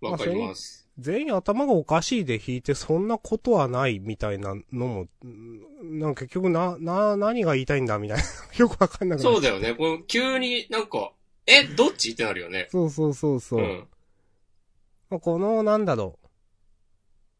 [0.00, 0.81] わかります。
[0.98, 8.24] 全員頭がおかしいで弾いてそんなことはないみたいなのも、んなんか結局な、な、何が言いたいんだみたいな。
[8.58, 9.74] よくわかんなくなるそうだよね。
[9.74, 11.12] この急になんか、
[11.46, 12.12] え、どっち？
[12.12, 12.68] ってなるよね。
[12.70, 13.60] そうそうそうそう。
[13.60, 13.88] ん。
[15.10, 16.28] まあこの、なんだろう。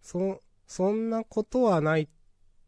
[0.00, 2.08] そ、そんなことはないっ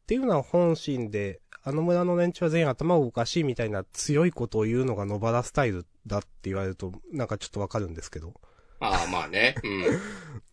[0.06, 8.34] ていうのは本心で、あの村の連中は全員頭がおかしいみたいな強いことを言うのが野バラスタイルだって言われると、なんかちょっとわかるんですけど。
[8.80, 9.54] ああ、まあね。
[9.62, 10.00] うん。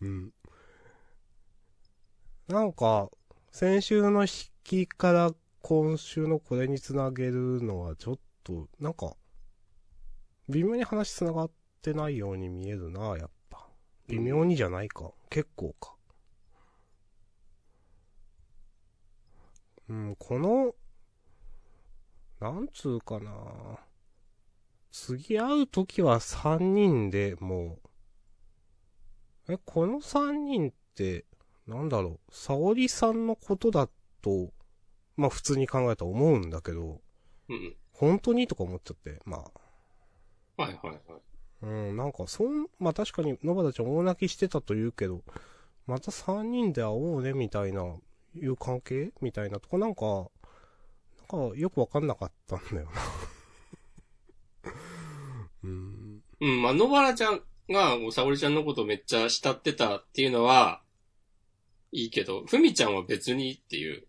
[0.00, 0.32] うん。
[2.48, 3.10] なんか、
[3.50, 4.28] 先週の引
[4.64, 9.16] きから今週のこれにつなげるのはちょっと、なんか、
[10.48, 13.68] 微妙に話つながってないように見えるな、やっぱ。
[14.08, 15.12] 微妙にじゃないか。
[15.30, 15.94] 結構か。
[19.88, 20.74] うん、この、
[22.40, 23.78] なんつうかな。
[24.90, 27.88] 次会うときは3人でもう、
[29.48, 31.24] え、この三人って、
[31.66, 33.88] なんだろう、沙織さんのことだ
[34.20, 34.52] と、
[35.16, 37.00] まあ普通に考えたら思うんだけど、
[37.48, 37.76] うん。
[37.92, 39.44] 本当にとか思っちゃって、ま
[40.56, 40.62] あ。
[40.62, 41.22] はいはいはい。
[41.62, 45.22] うん、なんか、そん、まあ確かに、野端ちゃん大泣きしてたと言うけど、
[45.86, 47.82] また三人で会おうね、みたいな、
[48.34, 50.30] いう関係みたいなとこなんか、
[51.30, 52.88] なんか、よくわかんなかったんだよ
[54.64, 54.72] な。
[55.64, 56.22] うん。
[56.40, 60.82] うん、まあ、野原ちゃんが、もう沙織ちゃんのことめっちゃ慕ってたっていうのは、
[61.92, 64.06] いいけど、ふみちゃんは別にっていう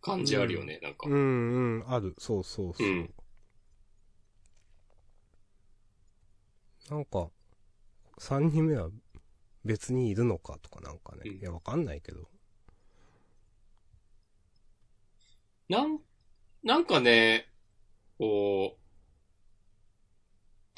[0.00, 1.08] 感じあるよね、なんか。
[1.08, 2.14] うん、うん、ある。
[2.18, 2.86] そうそうそう。
[2.86, 3.14] うん
[6.90, 7.28] なんか、
[8.18, 8.88] 三人目は
[9.64, 11.22] 別にいるのかとかなんかね。
[11.26, 12.28] うんいや、わかんないけど。
[15.68, 15.98] なん、
[16.62, 17.46] なんかね、
[18.16, 18.87] こう、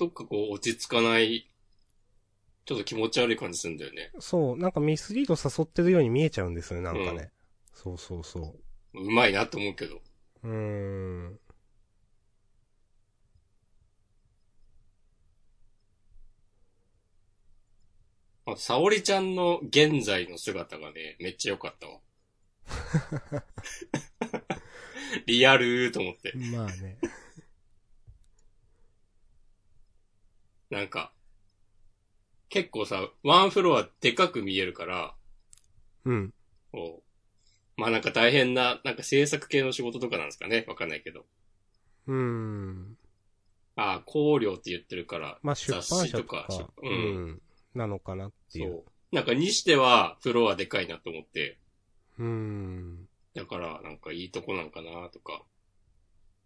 [0.01, 1.47] どっかこう落ち着かない、
[2.65, 4.11] ちょっと気持ち悪い感じするんだよね。
[4.19, 7.33] そう、なんかミスリード誘ってるように見えちゃうんですよね、なんかね。
[7.75, 8.55] そうそうそ
[8.95, 10.01] うまいなと思うけど。
[10.43, 10.49] う。
[10.49, 11.39] うーん。
[18.47, 22.01] あ沙織ちゃんの現在の姿がね、めっちゃ良かったわ。
[25.27, 26.33] リアルーと思って。
[26.35, 26.97] まあね。
[30.71, 31.13] なんか、
[32.49, 35.15] 結構さ、ワンフロアでかく見えるから、
[36.05, 36.35] うん。
[36.73, 37.03] こ
[37.77, 40.65] うまあなんか大変な、なんか制作系の仕事とかなんですかね？
[40.69, 41.27] わかんないけど。
[42.07, 42.97] うーん。
[43.77, 47.27] ああ、香料って言ってるから、まあ出版雑誌社とか、出ううん。
[47.33, 47.43] ん。
[47.75, 48.71] なのかなっていう。
[48.71, 49.15] そう。
[49.15, 51.59] なんかにしては、フロアでかいなと思って、
[52.19, 53.09] うーん。
[53.35, 55.43] だからなんかいいとこなんかなとか。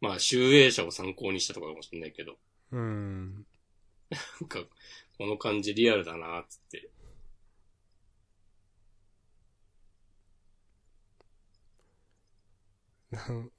[0.00, 2.36] まあ、集英社を参考にしたとかかもしれないけど、
[2.72, 3.46] うーん。
[4.40, 4.60] なんか、
[5.18, 6.90] この感じリアルだなつって。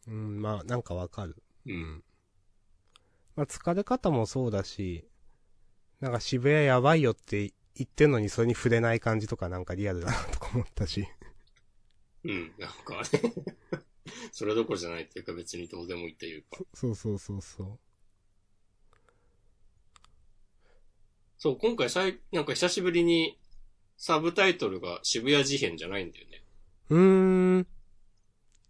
[0.08, 1.42] うん、まあ、なんかわかる。
[1.66, 2.04] うん。
[3.36, 5.08] まあ、疲れ方もそうだし、
[6.00, 11.08] なんか渋谷やばいよって言ってんのにそれに触れない感じとかなんかリアルだなとか思ったし。
[12.24, 12.54] うん。
[12.58, 13.34] なんかね、
[14.32, 16.60] それどころじゃないっていうか別にどうでもいいっていうか。
[16.74, 17.80] そうそうそうそう。
[21.38, 23.38] そう、今回さい、なんか久しぶりに
[23.98, 26.44] サブタイトルが渋谷事変じゃないんだよね。
[26.90, 27.68] うーん。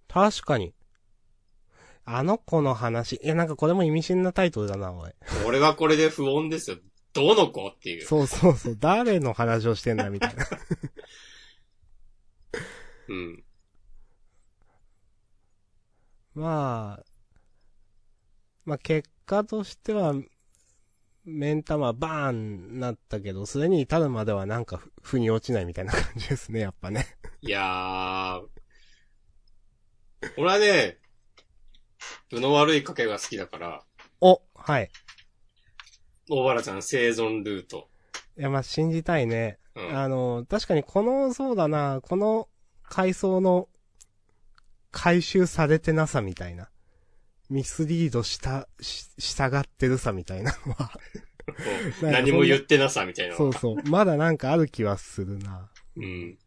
[0.07, 0.73] 確かに。
[2.05, 3.19] あの子の話。
[3.23, 5.11] いや、なんかこれも意味深なタイトルだな、おい。
[5.45, 6.77] 俺はこれで不穏ですよ。
[7.13, 8.05] どの子っていう。
[8.05, 8.77] そうそうそう。
[8.79, 10.45] 誰の話をしてんだ、みたいな。
[13.09, 13.43] うん。
[16.35, 17.05] まあ、
[18.65, 20.13] まあ結果としては、
[21.25, 27.17] 目ん玉バーンなったけど、それに至るまではなんかふ腑に落ちないみたいな感じですね、やっぱね。
[27.41, 28.47] いやー、
[30.37, 30.97] 俺はね、
[32.29, 33.83] 部の悪い賭けが好きだから、
[34.21, 34.89] お、はい。
[36.29, 37.89] 大原ちゃん生存ルート。
[38.37, 39.59] いや、まあ、信じたいね。
[39.75, 39.97] うん。
[39.97, 42.49] あの、確かにこの、そうだな、この
[42.83, 43.69] 階層の
[44.91, 46.69] 回収されてなさみたいな。
[47.49, 50.91] ミスリードした、し、従ってるさみたいなのは。
[51.19, 51.35] うん
[52.01, 53.35] 何も言ってなさ、みたいな。
[53.35, 53.75] そうそう。
[53.87, 55.69] まだなんかある気はするな。
[55.95, 56.39] うん。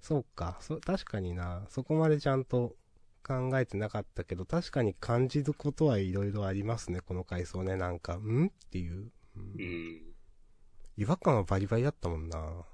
[0.00, 0.56] そうか。
[0.60, 1.66] そ、確かにな。
[1.68, 2.76] そこまでちゃんと
[3.22, 7.76] 考えてなかったけど、確かに感じることはいろいろありますね、この階層ね。
[7.76, 8.46] なんか、ん？
[8.46, 9.12] っていう。
[9.36, 10.02] うんうん。
[10.96, 12.64] 違和感はバリバリだったもんな。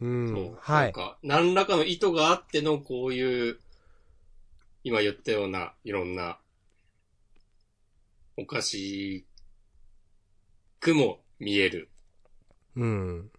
[0.00, 0.28] うん。
[0.28, 0.58] そう。
[0.60, 0.84] はい。
[0.84, 3.58] なんか、何らかの意図があってのこういう、
[4.84, 6.38] 今言ったような、いろんな、
[8.36, 9.26] おかし
[10.80, 11.90] くも見える
[12.76, 13.30] うん。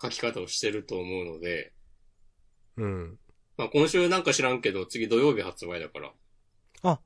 [0.00, 1.72] 書き方をしてると思うので、
[2.76, 3.18] うん。
[3.56, 6.12] まあ今週なんか知らんけど、次土曜日発売だから、
[6.82, 7.00] あ、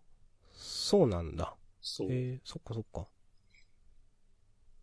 [0.52, 1.54] そうなんだ。
[1.80, 2.08] そう。
[2.10, 3.08] えー、そっかそっか。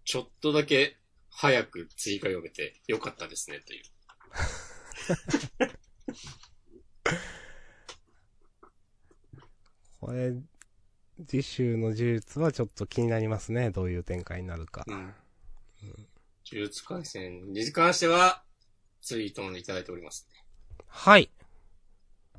[0.03, 0.97] ちょっとだけ
[1.29, 3.83] 早く追加読めてよかったですね、という。
[9.99, 10.33] これ、
[11.25, 13.71] 次週の呪術はちょっと気になりますね。
[13.71, 14.85] どういう展開になるか。
[14.87, 15.13] うん。
[16.49, 18.43] 呪術回戦に関しては、
[19.01, 20.43] ツイートもいただいておりますね。
[20.87, 21.29] はい。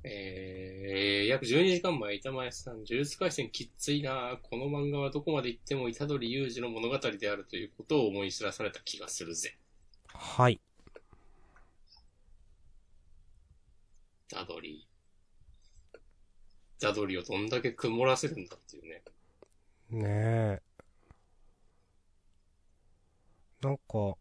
[0.05, 9.59] えー、約12時間前、板前さん、呪術回戦きっついなこの漫画はどこまで行っても虎杖裕二の物語であるということを思い知らされた気がするぜ。
[10.07, 10.61] はい。
[14.31, 14.87] 虎杖。
[16.81, 19.03] 虎杖をどんだけ曇らせるんだっていうね。
[19.91, 20.62] ねえ。
[23.62, 24.17] なんか、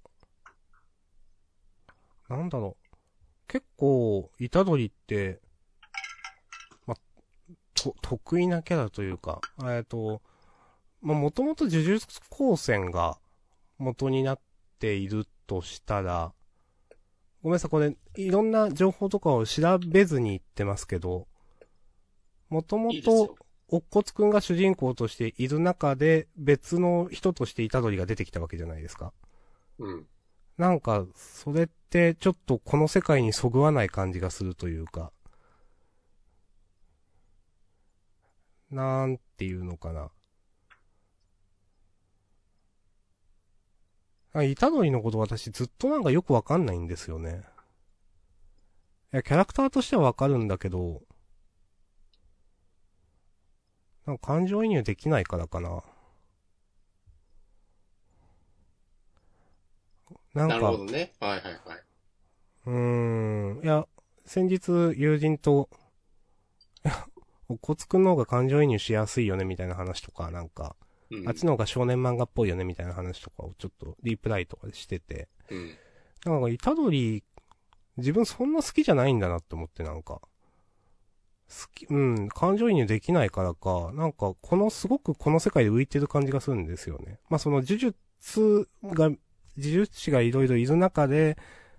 [2.29, 2.87] なんだろう。
[3.47, 5.39] 結構、虎杖って、
[6.85, 6.95] ま、
[7.73, 10.21] と、得意なキャラというか、えっと、
[11.01, 13.17] ま、もともと呪術高専が
[13.77, 14.39] 元になっ
[14.79, 16.33] ているとしたら、
[17.47, 21.29] ごめんなさい、これ、いろんな情報とかを調べずに言ってますけど、
[22.49, 23.37] もともと。
[23.69, 29.13] おっこつくんが主人公としている中で、別の人として虎杖が出てきたわけじゃないですか。
[29.79, 30.07] うん。
[30.57, 35.13] なんか、それって、ちょっとこの世界にそぐわない感じがするというか、
[38.71, 40.11] なんていうのかな。
[44.33, 47.43] あ、虎杖のこと私ずっとなんかよくわかんないんですよね。
[49.13, 51.01] いや、キャラクターとしてはわかるんだけど、
[54.05, 55.83] なんか感情移入できないからかな。
[60.33, 61.13] なんかなるほ、どね。
[61.19, 61.83] はいはいはい。
[62.67, 63.63] うーん。
[63.63, 63.87] いや、
[64.25, 65.69] 先日友人と、
[67.49, 70.75] おこつくんの方が感情移入しやすいよねみたいな話とか、なんか、
[71.11, 71.27] うん。
[71.27, 75.71] あっちの方が少年漫画っぽいよねみたいな話とかをちょっとリプライとかでしてて、うん。
[76.25, 77.23] なんか、虎杖、
[77.97, 80.21] 自分そんな好きじゃないんだなって思ってなんか、
[81.49, 87.19] 好き、うん、感情移入できないからか、なんか、この、すごくこの世界で浮いてる感じがするんですよね。
[87.29, 89.17] まあ、その呪術が、呪
[89.57, 91.37] 術師がいろいろいる中で、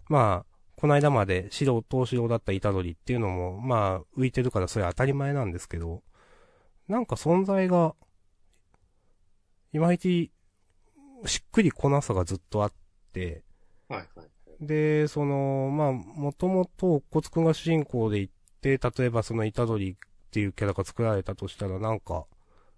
[0.09, 6.03] まあ、この間まで指導、東指導だった虎杖っていうのも、まあ、浮いてるからそれは当たり前なんですけど、
[6.89, 7.95] なんか存在が、
[9.73, 10.33] いまいち、
[11.27, 12.73] しっくりこなさがずっとあっ
[13.13, 13.43] て、
[13.89, 14.67] はいはい。
[14.67, 19.95] で、その、まあ、もともと、おっこつくんが主人公で行って、例えばその虎杖っ
[20.31, 22.27] ていうキャラが作られたとしたら、なんか、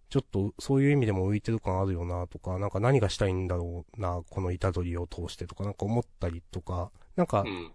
[0.08, 7.70] ちょっと、そういう意味でも浮いてる感あるよな、とか、なんか何がしたいんだろうな、この虎杖を通してとか、なんか思ったりとか、なんかう、ん。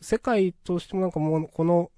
[0.00, 1.90] 世界としてもなんかもう、この、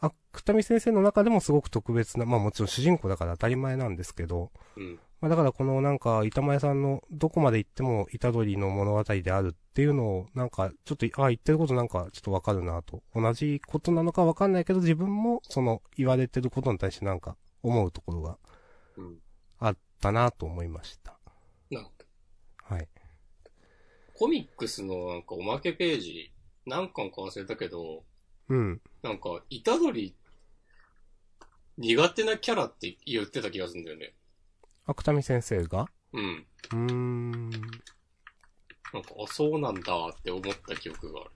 [0.00, 4.98] あ、くたみ先生の中でもすごく特別な、まあもちろん主人公だから当たり前なんですけど、うん。
[5.24, 13.02] まあだからこのなんか、板前さんのどこまで行っても虎杖の物語であるっていうのを、なんか、ちょっと、あ、言ってることなんかちょっとわかるなと。
[13.14, 18.36] 同じことなのかわかんないけど、自分もその言われてることに対してなんか思うところが
[18.98, 19.18] うん。
[19.60, 21.18] あったなと思いました。
[21.70, 21.90] なんか、
[22.62, 22.88] はい。
[24.12, 26.32] コミックスのなんかおまけページ、
[26.66, 28.04] 何巻か忘れたけど、
[28.50, 28.82] うん。
[29.02, 30.12] なんか、虎杖、
[31.78, 34.12] 苦手なキャラって言ってた気がするんだよね。
[34.86, 35.88] あくたみ先生が？
[36.12, 36.46] うん。
[36.72, 37.50] うーん。
[37.50, 41.30] なんか、あ、そうなんだって思った記憶がある。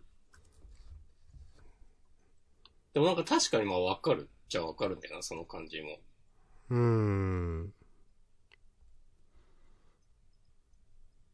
[2.92, 4.28] でもなんか確かにまあわかる。
[4.48, 5.98] じゃあわかるんだよな、その感じも。
[6.70, 7.72] うーん。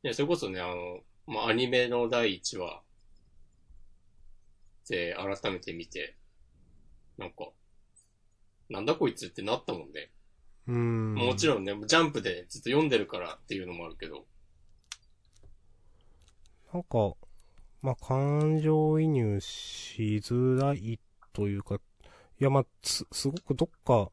[0.04, 2.82] いや、それこそね、あの、まあ、アニメの第1話
[4.88, 6.16] で改めて見て、
[7.18, 7.48] なんか、
[8.68, 10.10] なんだこいつってなったもんね。
[10.66, 11.14] うーん。
[11.14, 14.26] もちろんね、ジャンプでずっと読んでるからっていうのもあるけど、
[16.72, 17.14] なんか、
[17.82, 20.98] まあ、感情移入しづらい
[21.32, 21.78] というか、い
[22.42, 24.10] や、まあ、す、すごくどっか、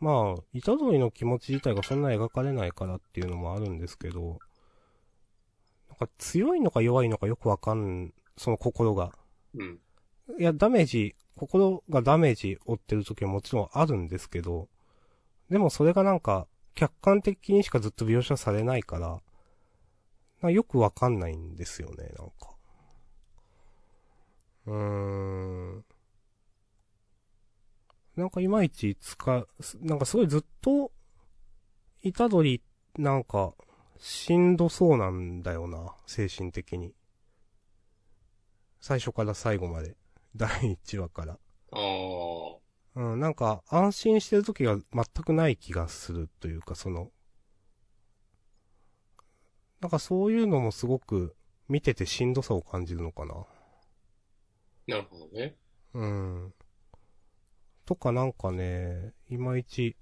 [0.00, 4.38] まあ、虎杖の気持ち自体がそんな描かれないからっていうのもあるんですけど、
[5.88, 9.12] なんか強いのか弱いのかよくわかん、その心が。
[9.54, 9.78] うん。
[10.38, 14.68] いや、ダメージ、心がダメージ負ってる時はもちろんあるんですけど、
[15.50, 19.20] でもそれがなんか、客観的にしかずっと描写されないから、
[20.42, 22.56] なよくわかんないんですよね、なんか。
[24.66, 24.74] うー
[25.78, 25.84] ん。
[28.16, 30.90] なんかいまいち使、すなんかすごいずっと、
[32.02, 32.60] 虎杖、
[32.98, 33.54] なんか、
[33.98, 36.94] しんどそうなんだよな、精神的に。
[38.80, 39.96] 最初から最後まで。
[40.36, 40.48] 第
[40.84, 41.32] 1話から。
[41.32, 41.38] あ
[41.72, 41.78] あ、
[42.96, 47.10] うん、なんか、安心してる時が全くない気がするというか、その、
[49.80, 51.36] なんかそういうのもすごく
[51.68, 53.34] 見ててしんどさを感じるのかな。
[54.86, 55.54] なるほどね。
[55.92, 56.54] うん。
[57.84, 59.94] とかなんかね、いまいち、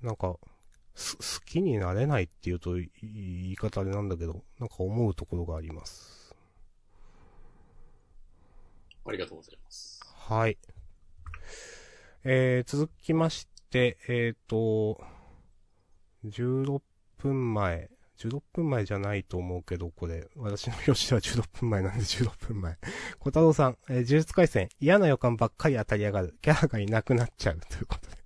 [0.00, 0.36] なんか、
[0.94, 6.36] す、好きになれないっていうとい言い方あれなんだけど、なんか思うところがあります。
[9.04, 9.97] ありがとうございます。
[10.28, 10.58] はい。
[12.22, 15.02] えー、続きまして、えーと、
[16.26, 16.82] 16
[17.16, 17.88] 分前。
[18.18, 20.28] 16分前じゃないと思うけど、これ。
[20.36, 22.76] 私の表紙では16分前なんで16分前。
[23.18, 24.68] 小太郎さん、えー、呪術回戦。
[24.80, 26.36] 嫌な予感ばっかり当たり上がる。
[26.42, 27.60] キャラがいなくなっちゃう。
[27.60, 28.18] ということで。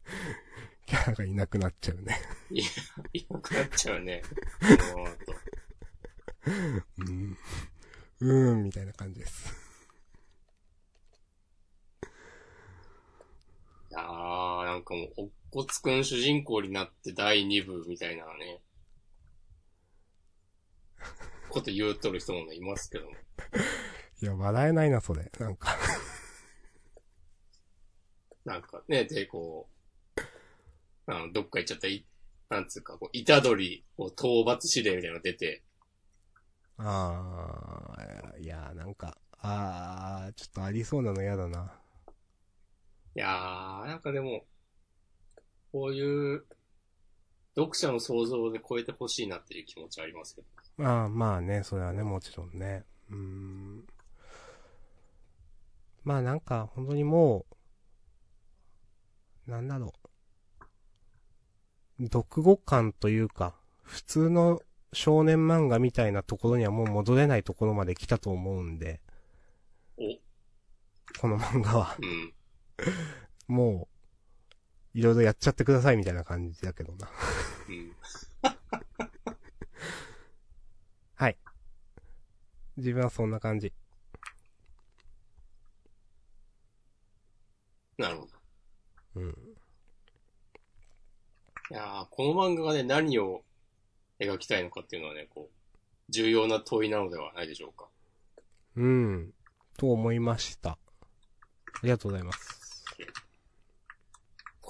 [0.87, 2.21] キャラがいなくなっちゃうね。
[3.13, 4.23] いなくなっちゃうね。
[6.99, 7.39] うん。
[8.19, 9.62] うーん、みたいな感じです。
[13.93, 18.63] いやー、なんかもう、おっこつくん主人公になって第2部みたいなね、
[21.51, 23.11] こと言うとる人もね、いますけども。
[24.23, 25.31] いや、笑えないな、それ。
[25.39, 25.77] なんか。
[28.47, 29.69] なんかね、で、こ
[30.17, 30.21] う、
[31.05, 32.07] あの、どっか行っちゃったい、
[32.49, 35.63] なんつうか、こう、虎取を討伐指令みたいなの出て、
[36.79, 41.82] あー、いや、なんか、あー、ちょっとありそうなの嫌だな。
[43.15, 44.45] いやー、なんかでも、
[45.71, 46.45] こういう、
[47.55, 50.47] 読者の想像で超えてほしいなっていう気持ちはありますけど。
[50.79, 52.85] まあまあね、それはね、もちろんね。
[53.11, 53.85] うーん。
[56.05, 57.45] まあなんか、本当にも
[59.47, 59.93] う、なんだろ
[61.99, 62.05] う。
[62.05, 64.61] 読後感というか、普通の
[64.93, 69.01] 少年漫画みたいなところにはもう戻れないところまで来たと思うんで、
[69.99, 70.03] お、
[71.21, 71.97] この漫画は。
[72.01, 72.33] うん。
[73.49, 73.89] も
[74.95, 77.09] う、いろいろやっちゃってくださいみたいな感じだけどな。
[77.69, 77.97] うん。
[81.15, 81.37] はい。
[82.77, 83.73] 自分はそんな感じ。
[87.99, 88.33] なるほど。
[89.17, 89.31] うん。
[91.71, 93.45] いやー、この漫画がね、何を
[94.19, 95.55] 描きたいのかっていうのはね、こう、
[96.11, 97.89] 重要な問いなのではないでしょうか。
[98.77, 99.33] うん。
[99.79, 100.71] と思いました。
[100.71, 100.79] あ
[101.83, 102.62] りがとうございます。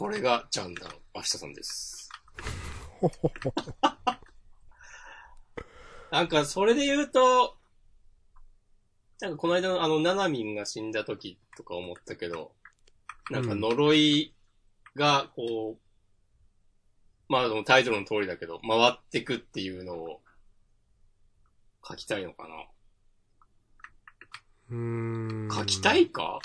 [0.03, 2.11] これが、ジャンダン、明日さんです。
[6.11, 7.57] なんか、それで言うと、
[9.21, 12.53] なんかこの間のあの、ナナミンが死んだ時とか思ったけど、
[13.31, 14.35] なんか呪い
[14.97, 15.81] が、こう、
[17.29, 20.21] まあ、でもタイトルの通りだけど、回ってくっていうのを
[21.89, 22.67] 書きたいのかな。
[24.71, 25.49] うーん。
[25.49, 26.41] 書きたいか？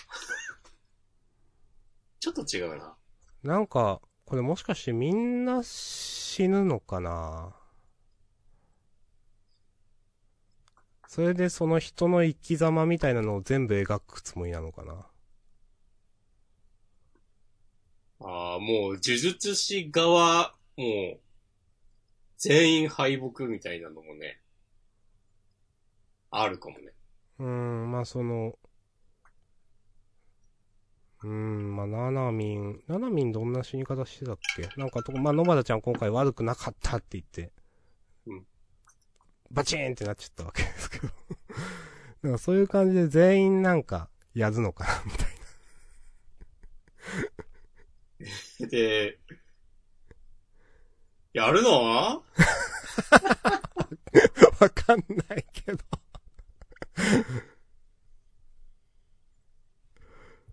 [2.21, 2.95] ちょっと違うな。
[3.43, 7.55] なんか、これもしかしてみんな死ぬのかな？
[11.07, 15.07] それでその人の生き様みたいなのを全部描くつもりなのかな？
[18.19, 20.83] ああ、もう、呪術師側、も
[21.15, 21.19] う、
[22.37, 24.41] 全員敗北みたいなのもね、
[26.31, 26.93] あるかもね。
[27.39, 28.57] うーん、まあその、
[31.27, 34.69] うーん、まあナナミン、ナナミンどんな死に方してたっけ？
[34.79, 37.51] なんかとこ、まあ野原ちゃん今回悪くなかったって言って、
[38.27, 38.45] うん。
[39.51, 41.09] バチーンってなっちゃったわけですけど。
[42.23, 45.23] なんかそういう感じで全員なんか、やるのかなみた
[48.65, 49.19] い で、
[51.33, 52.23] やるの？
[54.59, 55.79] わかんないけど。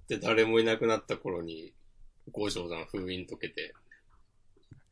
[0.09, 1.73] で、誰もいなくなった頃に、
[2.33, 3.75] 五条さん封印解けて、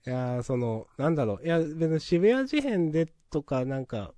[0.04, 1.46] いやー、その、なんだろう。
[1.46, 4.14] いや、別に渋谷事変でとか、なんか、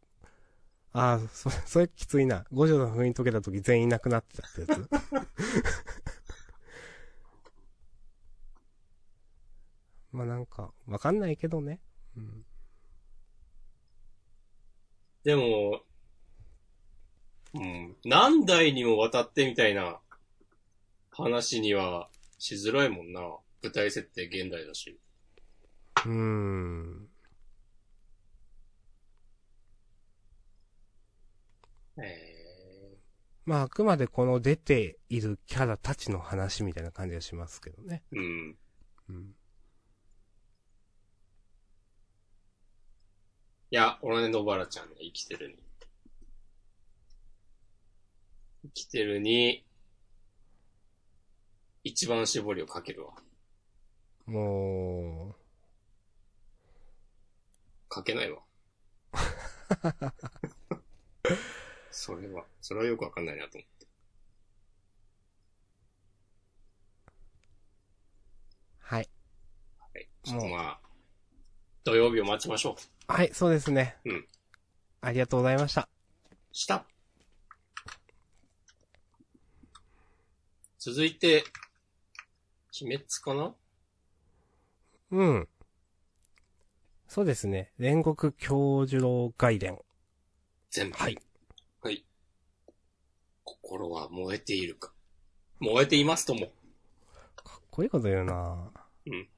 [0.93, 2.47] ああ、そ、それきついな。
[2.53, 4.89] 五条の封印解けた時全員いなくなってたってやつ。
[10.13, 11.81] まあなんか、わかんないけどね。
[12.17, 12.47] うん。
[15.25, 15.83] でも、
[17.55, 20.01] うん、何代にもわたってみたいな
[21.17, 22.09] 話には
[22.39, 23.21] しづらいもんな。
[23.63, 24.99] 舞台設定現代だし。
[26.05, 27.09] うーん。
[31.97, 32.99] え
[33.47, 38.03] まああくまでこの出ているキャラたちの話みたいな感じがしますけどね。
[38.13, 38.57] ー、うん。
[39.09, 39.35] うん。
[43.71, 45.57] いや、俺ね、野原ちゃんね、生きてるに。
[48.65, 49.64] 生きてるに、
[51.85, 53.13] 一番絞りをかけるわ。
[54.27, 55.37] も
[57.91, 58.43] かけないわ。
[61.91, 63.85] それは、それはよくわかんないなと思って。
[63.85, 63.89] う、
[68.81, 69.09] はい。
[69.79, 70.09] はい。
[70.25, 70.81] ちょっとまあ、
[71.85, 72.77] 土曜日を待ちましょ
[73.09, 73.13] う。
[73.13, 73.99] はい、そうですね。
[74.07, 74.27] うん。
[75.03, 75.89] ありがとうございました。
[76.51, 76.87] した。
[80.79, 81.45] 続いて、
[82.83, 83.55] 鬼滅かな？
[85.13, 85.49] うん。
[87.07, 87.73] そうですね。
[87.79, 89.79] 煉獄教授郎外伝。
[90.71, 90.97] 全部。
[90.97, 91.17] はい。
[91.83, 92.05] はい。
[93.45, 94.93] 心は燃えているか。
[95.61, 96.47] 燃えていますとも。
[97.37, 98.73] かっこいいこと言うな
[99.07, 99.29] うん。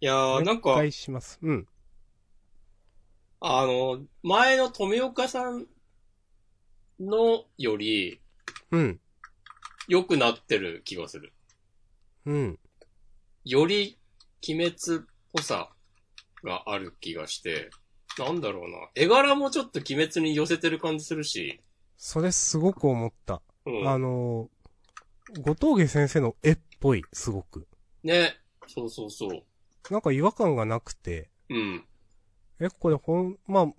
[0.00, 1.38] いやー、なんかお、願いします。
[1.42, 1.68] うん。
[3.40, 5.66] あの、前の富岡さん
[6.98, 8.20] のより
[8.72, 9.00] うん。
[9.88, 11.32] 良くなってる気がする。
[12.26, 12.58] うん。
[13.44, 13.98] より
[14.46, 15.70] 鬼滅っぽさ
[16.44, 17.70] がある気がして、
[18.18, 18.88] なんだろうな。
[18.94, 21.60] 絵柄もちょっと鬼滅に寄せてる感じするし、
[21.96, 23.42] それすごく思った。
[23.64, 23.88] うん。
[23.88, 27.66] あのー、後藤家先生の絵っぽい、すごく。
[28.04, 28.36] ね。
[28.66, 29.42] そうそうそう。
[29.90, 31.84] なんか違和感がなくて、うん。
[32.60, 33.72] え、これほん、まあ、ま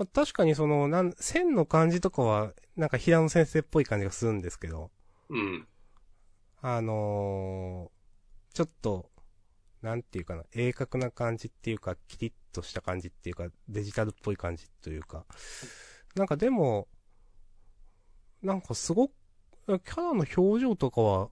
[0.00, 4.90] あ、確かにその、なん、線の感じとかは、なんか平野先生っぽい感じがするんですけど、
[5.30, 5.68] うん。
[6.60, 9.10] あのー、ちょっと、
[9.82, 15.26] なんていうかな、鋭角な感じっていうか、キリッとした感じっていうか、デジタルっぽい感じというか、
[16.14, 16.88] なんかでも、
[18.42, 19.12] なんかすごく、
[19.66, 21.30] キャラの表情とかは、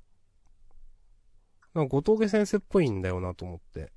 [1.74, 3.92] なんか後藤家先生っぽいんだよなと思って。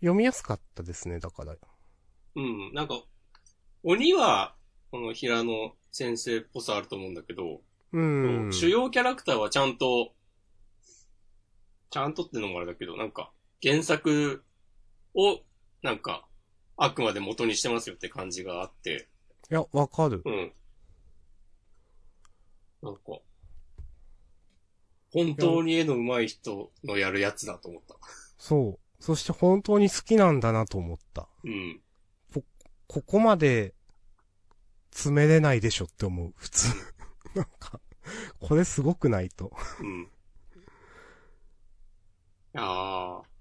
[0.00, 1.56] 読みやすかったですね、だから。
[2.36, 2.72] うん。
[2.74, 3.02] なんか、
[3.82, 4.54] 鬼は、
[4.90, 7.62] この平野先生っぽさあると思うんだけど、
[7.94, 8.52] うん。
[8.52, 10.12] 主要キャラクターはちゃんと、
[11.90, 13.30] ちゃんとってのもあれだけど、なんか、
[13.62, 14.42] 原作
[15.14, 15.40] を、
[15.82, 16.26] なんか、
[16.76, 19.08] あくまで元にしてますよって感じがあって、
[19.50, 20.22] いや、わかる。
[20.24, 20.52] うん。
[22.82, 23.00] なんか、
[25.12, 27.94] 本当に絵の上手い人のやるやつだと思った。
[28.38, 29.02] そう。
[29.02, 31.28] そして本当に好きなんだなと思った。
[31.44, 31.80] うん。
[32.86, 33.74] ここまで、
[34.90, 36.32] 詰めれないでしょって思う。
[36.36, 36.68] 普通。
[37.34, 37.80] なんか、
[38.40, 39.52] これすごくないと。
[39.80, 40.10] うん。
[42.54, 43.34] ああ。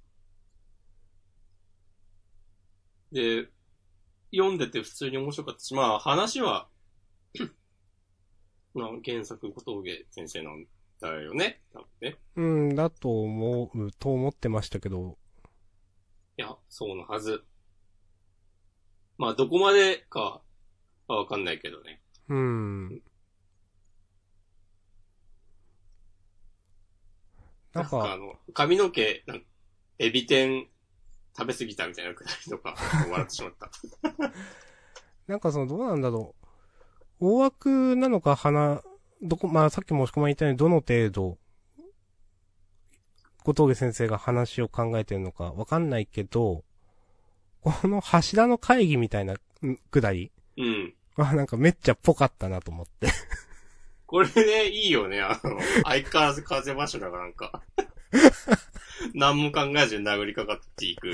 [3.11, 3.47] で、
[4.31, 6.67] 読んでて普通に面白かったし、まあ話は、
[8.73, 10.65] まあ原作小峠先生なん
[10.99, 11.61] だよね。
[11.73, 12.17] 多分ね。
[12.35, 15.17] うん、だと思う、と思ってましたけど。
[16.37, 17.43] いや、そうのはず。
[19.17, 20.41] まあどこまでか
[21.07, 22.01] はわかんないけどね。
[22.29, 23.01] うん。
[27.73, 29.45] なんあか、の、髪の毛、なん
[29.99, 30.67] エビ天
[31.37, 32.75] 食べ過ぎたみたいなくだりとか、
[33.09, 33.71] 笑ってしまった。
[35.27, 36.35] なんかその、どうなんだろ
[37.21, 37.27] う。
[37.27, 38.81] 大枠なのか、花、
[39.21, 41.37] どこ、まあさっきも押し込まれたように、どの程度、
[43.43, 46.63] 小峠先生が話を考えてるのかわかんないけど、
[47.61, 49.33] この柱の会議みたいな、
[49.65, 50.93] んくだりうん。
[51.15, 53.07] はなんかめっちゃぽかったなと思って。
[54.13, 55.21] これね、いいよね。
[55.21, 57.63] あの、相変わらず風柱がなんか、
[59.15, 61.11] 何も考えずに殴りかかっていく。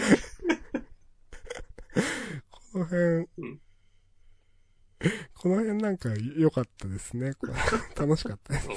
[2.51, 3.61] この辺、うん
[5.33, 7.31] この辺なんか良かったですね。
[7.95, 8.67] 楽しかったです。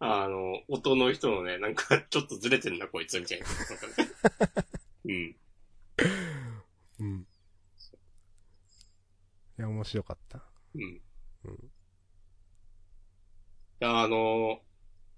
[0.00, 3.46] あの、音の人のね、なんか、ちょっとずれてんな、こいつ、みたいな。
[3.46, 4.66] なんかね
[6.98, 7.06] うん。
[7.06, 7.27] うん。
[9.58, 10.42] いや、面白かった。
[10.74, 11.02] うん。
[11.44, 11.70] うん
[13.80, 14.60] いや、あの、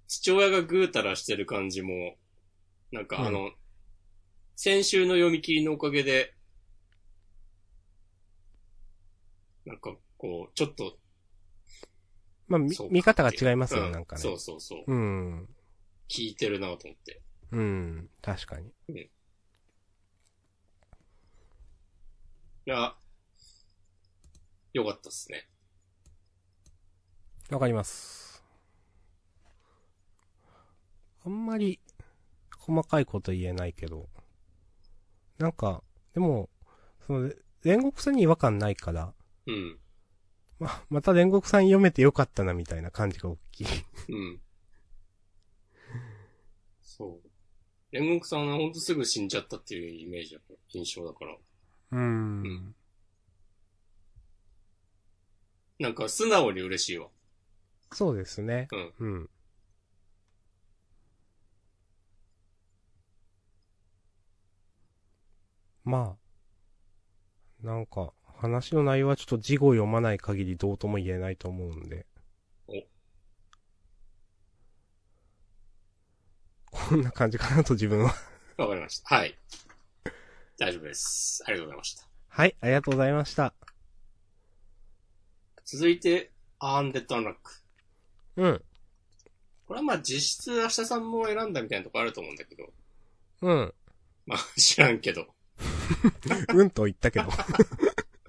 [0.06, 2.16] 父親がぐうたらしてる感じも、
[2.92, 3.52] なんかあの、
[4.54, 6.34] 先週の読み切りのおかげで、
[9.64, 10.98] なんかこう、ちょっと、
[12.48, 14.22] まあ、みそうか見方が違いますよね、うんなんかね。
[14.22, 14.92] そうそうそう。
[14.92, 15.48] うん。
[16.08, 17.22] 聞いてるなと思って。
[17.52, 18.10] うん。
[18.20, 18.70] 確かに。
[18.94, 19.10] い
[22.66, 22.94] や、
[24.72, 25.48] よかったっすね。
[27.50, 28.44] わかります。
[31.24, 31.80] あんまり、
[32.56, 34.08] 細かいこと言えないけど。
[35.38, 35.82] なんか、
[36.14, 36.48] でも、
[37.06, 37.30] その、
[37.64, 39.12] 煉獄さんに違和感ないから、
[39.46, 39.78] うん。
[40.60, 43.66] ま、また煉獄さん読めてよかったなみたいな感じが大きい。
[44.08, 44.40] うん。
[46.82, 47.20] そ
[47.92, 47.96] う。
[47.96, 51.36] 煉獄さんはほんとすぐ死んじゃったっていうイメージだから、印象だから。
[51.92, 52.74] うんん
[55.80, 57.08] なんか素直に嬉しいわ。
[57.92, 58.68] そうですね。
[58.70, 58.92] うん。
[58.98, 59.30] うん。
[65.84, 66.16] ま
[67.62, 72.06] あ、なんか、話の内容はちょっと字語読まない限りどうとも言えないと思うんで。
[72.68, 72.74] お
[76.70, 78.14] こんな感じかなと自分は。
[78.58, 79.16] わかりました。
[79.16, 79.34] はい。
[80.58, 81.42] 大丈夫です。
[81.46, 82.04] ありがとうございました。
[82.28, 83.54] はい、ありがとうございました。
[85.72, 87.52] 続いて、アーンデッドアンラック。
[88.38, 88.62] うん、
[89.68, 92.72] これはまあ実質明日さんも選んだみたいなとこあると思うんだけど。
[93.42, 93.74] うん、
[94.26, 95.32] まあ 知らんけど。
[96.52, 97.28] うんと言ったけど。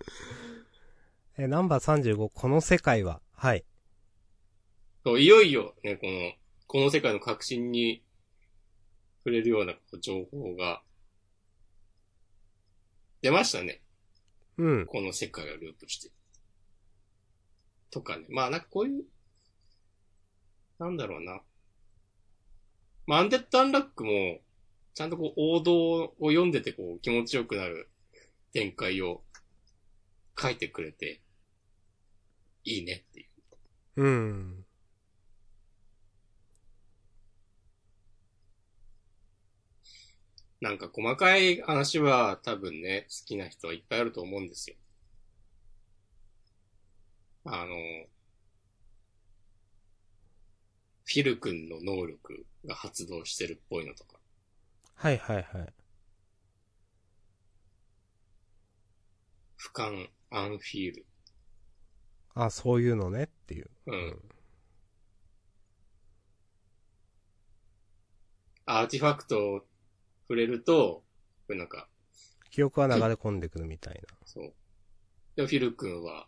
[1.39, 3.65] え、ナンバー35、この世界は、はい。
[5.03, 6.33] そういよいよね、この、
[6.67, 8.03] この世界の革新に
[9.23, 10.83] 触れるようなこう情報が
[13.23, 13.81] 出ましたね。
[14.57, 16.11] うん、この世界をループして。
[17.91, 18.25] とかね。
[18.29, 19.03] まあなんかこういう、
[20.79, 21.41] なんだろうな。
[23.05, 24.39] まあアンデッドアンラックも、
[24.93, 27.89] ちゃんとこう王道を読んでてこう気持ちよくなる
[28.53, 29.23] 展開を
[30.39, 31.21] 書いてくれて、
[32.63, 33.25] いいねってい
[33.97, 34.03] う。
[34.03, 34.65] うん。
[40.61, 44.75] なんか細かい話は多分ね、好きな人はいっぱいあると思うんですよ。
[47.43, 47.75] あの、
[51.05, 54.19] フィル君の能力が発動してるっぽいのとか。
[54.95, 55.73] はいはいはい。
[59.59, 61.05] 俯瞰アンフィール。
[62.33, 63.69] あ、そういうのねっていう。
[63.87, 64.21] うん。
[68.65, 69.65] アーティファクトを
[70.23, 71.03] 触れると、
[71.47, 71.89] これなんか、
[72.51, 74.01] 記憶は流れ込んでくるみたいな。
[74.25, 74.53] そう。
[75.35, 76.27] でもフィル君は、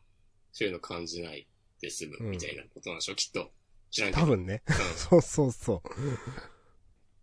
[0.53, 1.47] そういうの感じない
[1.81, 3.51] で済むみたいなことなんでしょ、きっと。
[3.91, 4.21] 知らんけど。
[4.21, 4.63] 多分ね。
[4.67, 4.75] うん。
[4.95, 5.83] そうそうそ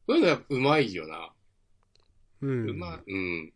[0.07, 1.33] そういうのやっぱうまいよな。
[2.43, 2.47] う。
[2.47, 2.71] うん。
[2.71, 3.11] うまい。
[3.11, 3.53] うん。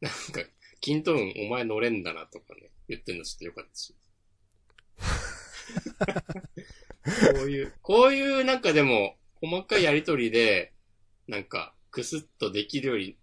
[0.00, 0.42] なんか、
[0.80, 3.94] キントーンお前乗れんだなとかね、言ってんのちょっとよかったし。
[7.34, 10.72] こういう、こういうなんかでも、細かいやりとりで、
[11.28, 13.16] なんか、クスッとできるように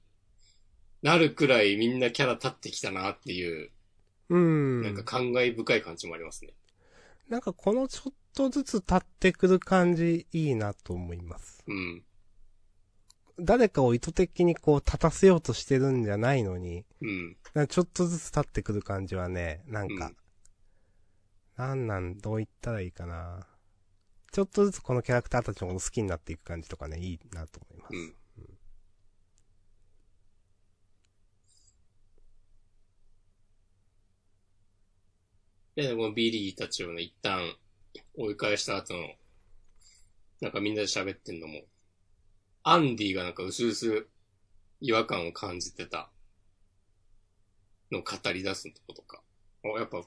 [1.03, 3.71] なるくらいみんなキャラ立ってきたなっていう、
[4.29, 4.81] うん。
[4.83, 6.53] なんか感慨深い感じもありますね。
[7.29, 11.63] なんかこのちょっとずつ立ってくる感じいいなと思います。
[11.67, 12.03] うん。
[13.39, 17.37] 誰かを意図的にこう立たせようとしてるんじゃないのに、うん。
[17.53, 20.17] なんかちょっとずつ立ってくる感じはね、なんか、うん
[21.55, 23.45] なんなん、どう言ったらいいかな。
[24.31, 27.95] ちょっとずつこのキャラクターたちのこと好きになっていく感じとかね、いいなと思います。
[27.95, 28.15] うん。
[35.75, 37.55] で、このビリーたちをね、一旦
[38.15, 39.07] 追い返した後の、
[40.41, 41.61] なんかみんなで喋ってんのも、
[42.63, 44.05] アンディがなんか薄々
[44.81, 46.09] 違和感を感じてた
[47.91, 49.21] のを語り出すとことか、
[49.63, 50.03] あやっぱ、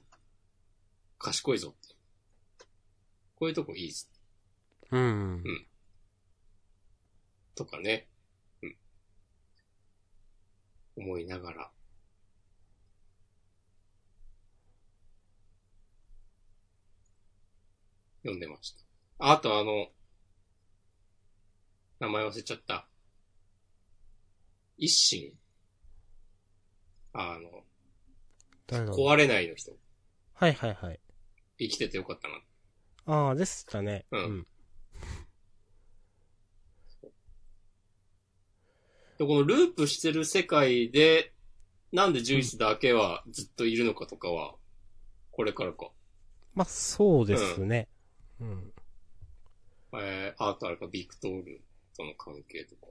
[1.18, 1.94] 賢いぞって。
[3.36, 4.10] こういうとこいいっす。
[4.90, 5.66] うん。
[7.54, 8.06] とかね。
[8.62, 8.76] うん。
[10.96, 11.70] 思いながら。
[18.26, 18.84] 読んでました。
[19.18, 19.86] ああとあの、
[22.00, 22.86] 名前忘れちゃった。
[24.76, 25.32] 一心
[27.12, 29.72] あの、壊れないの人。
[30.34, 31.00] はいはいはい。
[31.58, 33.26] 生きててよかったな。
[33.28, 34.04] ああ、でしたね。
[34.10, 34.46] うん
[39.18, 41.32] で、このループしてる世界で、
[41.90, 44.56] なんでジュイスだけはずっといるのかとかは、
[45.30, 45.90] これからか。
[46.54, 47.88] まあ、そうですね。
[48.40, 48.72] うん。
[49.94, 51.62] えー、あとあれか、ビクトール
[51.96, 52.86] との関係とか。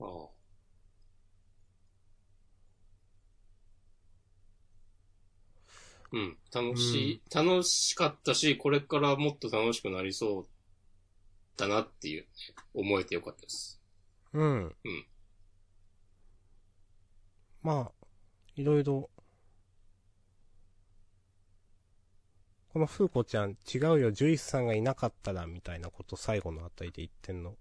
[0.00, 0.40] ああ。
[6.12, 6.36] うん。
[6.52, 10.46] 楽しい、楽しかったし、これからもっと楽しくなりそう
[11.56, 12.26] だなっていう、
[12.74, 13.80] 思えてよかったです。
[14.32, 14.64] うん。
[14.66, 14.74] うん。
[17.62, 18.06] まあ、
[18.56, 19.10] いろいろ。
[22.72, 27.56] このフーコちゃん、違うよ、ジュイスさんがいなかったら、みたいなこと最後のあたりで言ってんの。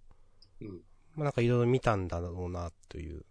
[0.62, 0.68] うん。
[1.16, 3.26] まあなんかいろいろ見たんだろうな、という。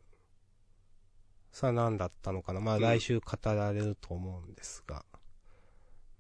[1.53, 2.61] さあ何だったのかな。
[2.61, 5.05] まあうん来週語られると思うんですが。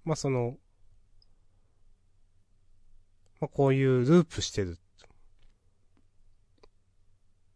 [0.04, 0.56] まあその、
[3.40, 4.78] まあこういうループしてる。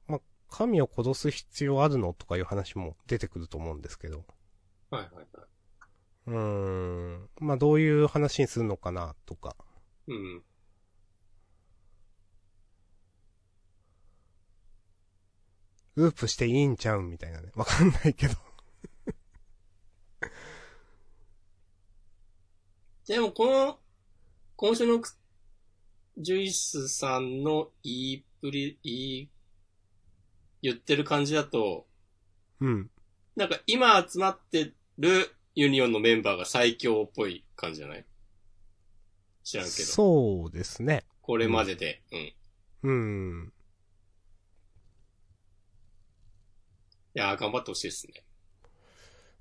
[0.09, 2.13] まあ神を殺す必要あるの？
[2.15, 4.25] とかいう話も出てくると思うんですけど。
[4.91, 5.27] はいはいはい。
[6.27, 7.29] うーん。
[7.41, 9.57] まあどういう話にするのかな、とか。
[10.07, 10.43] うん。
[15.97, 17.51] ループしていいんちゃうんみたいなね。
[17.55, 18.35] わかんないけど。
[23.07, 23.79] でもこの、
[24.57, 25.19] 今週のく
[26.19, 29.31] ジュイスさんの言いっぷり、言い、
[30.63, 31.87] 言ってる感じだと、
[32.61, 32.91] うん。
[33.35, 38.05] なんか今集まってるユニオンのメンバーが最強っぽい感じじゃない？
[39.45, 39.77] 知らんけど。
[39.89, 41.05] そうですね。
[41.21, 42.03] これまでで。
[42.83, 42.91] うん。
[42.91, 42.93] う
[43.45, 43.53] ん。
[47.15, 48.25] いやー、頑張ってほしいですね。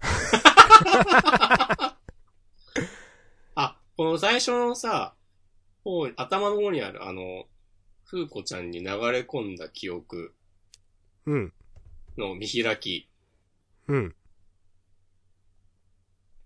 [3.55, 5.15] あ、この最初のさ、
[5.83, 7.47] 冒頭の方にある、あの、
[8.05, 10.35] 風子ちゃんに流れ込んだ記憶
[11.25, 11.53] うん。
[12.17, 13.07] の見開き。
[13.87, 14.15] うん。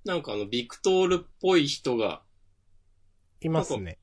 [0.05, 2.21] なんかあの、ビクトールっぽい人が、
[3.41, 3.97] いますね。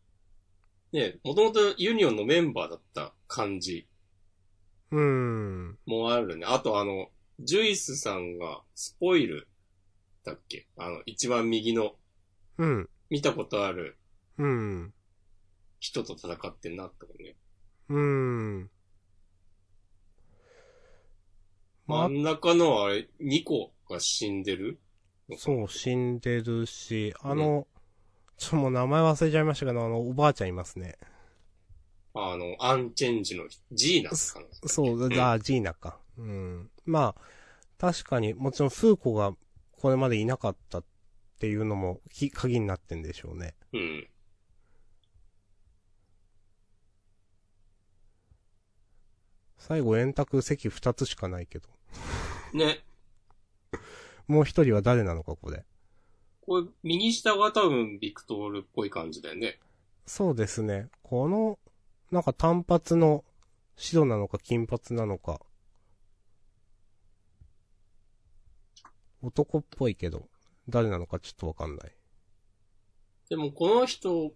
[0.92, 3.88] ね、もともとユニオンのメンバーだった感じ
[4.90, 5.78] うーん。
[5.86, 6.44] もあるね。
[6.44, 7.08] あとあの、
[7.40, 9.48] ジュイスさんがスポイル
[10.24, 10.66] だっけ？
[10.76, 11.96] あの、一番右の
[12.58, 12.90] うん。
[13.08, 13.96] 見たことある
[14.38, 14.92] うん。
[15.80, 17.36] 人と戦ってんなって思うね。
[17.88, 17.98] うー
[18.64, 18.70] ん。
[21.86, 24.78] まあ真ん中のあれ、2個が死んでる？
[25.36, 27.66] そう、死んでるし、あの、
[28.36, 30.98] ちょっともう名前忘れちゃいましたけど、あの、おばあちゃんいますね。
[32.14, 34.46] あの、アンチェンジのジーナスかな。
[34.68, 35.98] そう、あ、ジーナか。
[36.18, 36.70] うん。
[36.84, 37.20] まあ、
[37.78, 39.34] 確かに、もちろん、フーコが
[39.72, 40.84] これまでいなかったっ
[41.38, 43.54] ていうのも、き、鍵になってんでしょうね。
[43.72, 44.08] うん。
[49.56, 51.68] 最後、円卓席二つしかないけど。
[52.52, 52.84] ね。
[54.26, 55.64] もう一人は誰なのか、これ。
[56.42, 59.60] これ、右下が多分ビクトールっぽい感じだよね。
[60.06, 60.88] そうですね。
[61.02, 61.58] この、
[62.10, 63.24] なんか短髪の
[63.76, 65.40] 白なのか金髪なのか。
[69.22, 70.28] 男っぽいけど、
[70.68, 71.92] 誰なのかちょっとわかんない。
[73.28, 74.32] でも、この人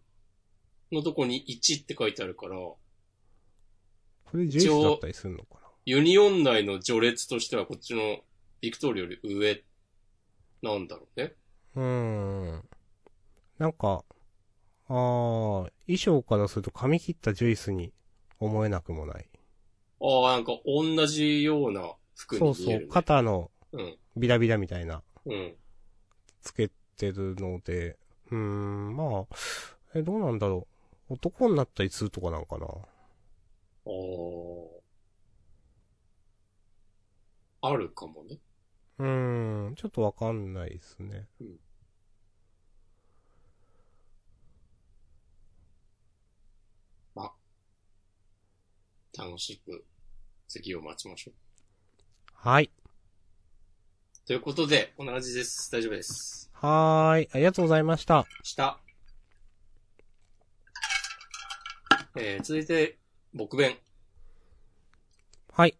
[0.93, 2.79] のとこに1って書いてあるから、こ
[4.35, 8.19] れジュイスだったりするのかユニオン内の序列としてはこっちの
[8.61, 9.63] ビクトールより上
[10.67, 11.35] なんだろうね。
[11.75, 12.69] なうーん。
[13.59, 14.05] なんか、
[14.89, 17.93] あー、衣装からすると髪切ったジュイスに
[18.41, 19.29] 思えなくもない。
[20.01, 22.59] ああ、なんか同じような服に見える、ね。
[22.59, 23.99] そうそう、肩のうん。
[24.17, 25.57] ビラビラみたいな、うん。
[26.43, 27.99] つけてるので、
[28.31, 29.37] うーん、まあ、
[29.95, 30.67] え、どうなんだろ
[31.11, 31.15] う。
[31.15, 32.67] 男になったりするとかなんかな。
[32.67, 32.69] あ
[37.63, 37.71] あ。
[37.73, 38.39] あるかもね。
[38.99, 41.27] うーん、ちょっとわかんないですね。
[49.19, 49.83] 楽しく
[50.47, 51.35] 次を待ちましょう。
[52.35, 52.71] はい。
[54.27, 55.71] ということで、こんな感じです。
[55.73, 56.51] 大丈夫です。
[56.53, 57.29] はーい。
[57.33, 58.27] ありがとうございました。
[58.43, 58.79] 下。
[62.17, 62.99] えー、続いて、
[63.33, 63.79] 僕弁。
[65.53, 65.79] はい。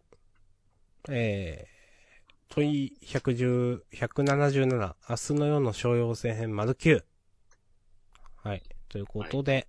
[1.09, 1.76] えー、
[2.57, 7.03] 問い110、177、明日の夜の商用戦編丸9。
[8.37, 8.63] はい。
[8.89, 9.67] ということで、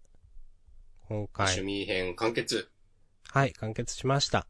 [1.07, 2.71] 今趣回、味編完結。
[3.31, 4.47] はい、完結しました。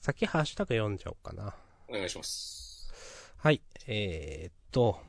[0.00, 1.54] 先ハッシュタグ読んじゃおうかな。
[1.86, 2.90] お願いします。
[3.36, 3.60] はい。
[3.86, 5.02] えー、っと、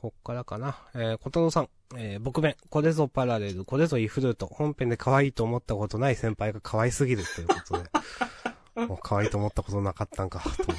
[0.00, 0.78] こっからかな。
[0.94, 1.68] えー、ことのさん。
[1.94, 2.56] えー、僕弁。
[2.70, 4.46] これぞパラレル、これぞイフルート。
[4.46, 7.90] 本編で可愛いと思ったことない先輩が可愛すぎるということで。
[8.88, 10.76] もう可愛いと思ったことなかったんか、と思っ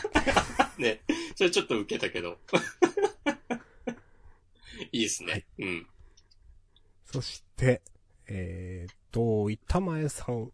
[0.75, 0.81] て。
[0.81, 1.01] ね。
[1.35, 2.39] それちょっと受けたけど。
[4.91, 5.33] いいですね。
[5.33, 5.87] はいうん。
[7.05, 7.83] そして、
[8.25, 10.51] えーっと、板前さん。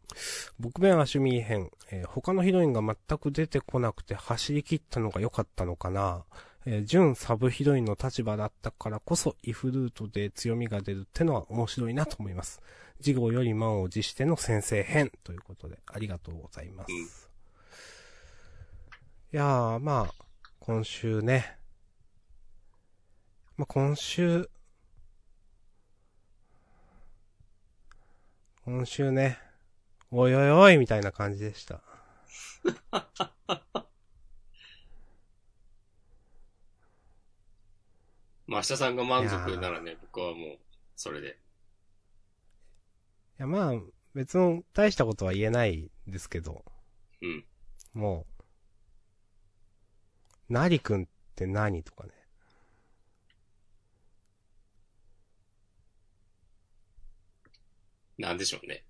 [0.60, 1.72] 僕弁アシュミー編。
[1.90, 6.26] えー他のヒロインが全く出てこなくて走り切ったのが良かったのかな。
[6.70, 12.62] えー準サブヒロインの立場だったからこそ、イフルートで強みが出るってのは面白いなと思います。
[13.00, 16.92] 事後より満を持しての先生編ということで、ありがとうございます。
[16.92, 17.28] うん
[19.34, 20.26] いやー、まあ、
[20.62, 21.58] 今週ね。
[23.58, 24.50] まあ、今週、
[28.64, 29.38] 今週ね、
[30.12, 31.82] おいおいおいみたいな感じでした。
[38.48, 40.58] まあ、明日さんが満足ならね、僕はもう、
[40.96, 41.38] それで。
[43.40, 43.74] いや、まあ、
[44.16, 46.64] 別の大したことは言えないですけど、
[47.22, 47.46] うん。
[47.94, 48.26] も
[50.50, 52.12] う、なりくんって何とかね。
[58.18, 58.84] なんでしょうね。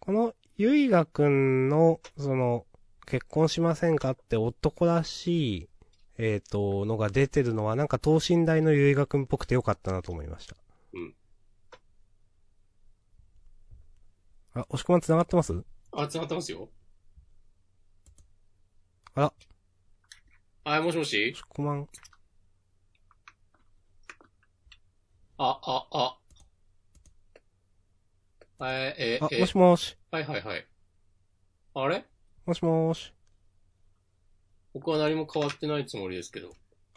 [0.00, 2.66] この、ゆいがくんの、その、
[3.06, 5.69] 結婚しませんかって男らしい、
[6.22, 10.54] えっ、と、のが出てるのは、なんか等身大のゆいがくんっぽくてよかったなと思いました。
[10.92, 11.14] うん。
[14.52, 15.64] あ、押し込まん繋がってます？
[15.92, 16.68] あ、繋がってますよ。
[19.14, 19.32] あら、
[20.64, 21.30] あ、もしもし？
[21.30, 21.88] 押し込まん、
[25.38, 26.16] あ、あ、あ。
[28.60, 28.68] えー、
[28.98, 30.66] えー、あ、えーもしもーし、はいはいはい。
[31.72, 32.04] あれ？
[32.44, 33.14] もしもーし、
[34.72, 36.52] 僕は何も変わってないつもりですけど。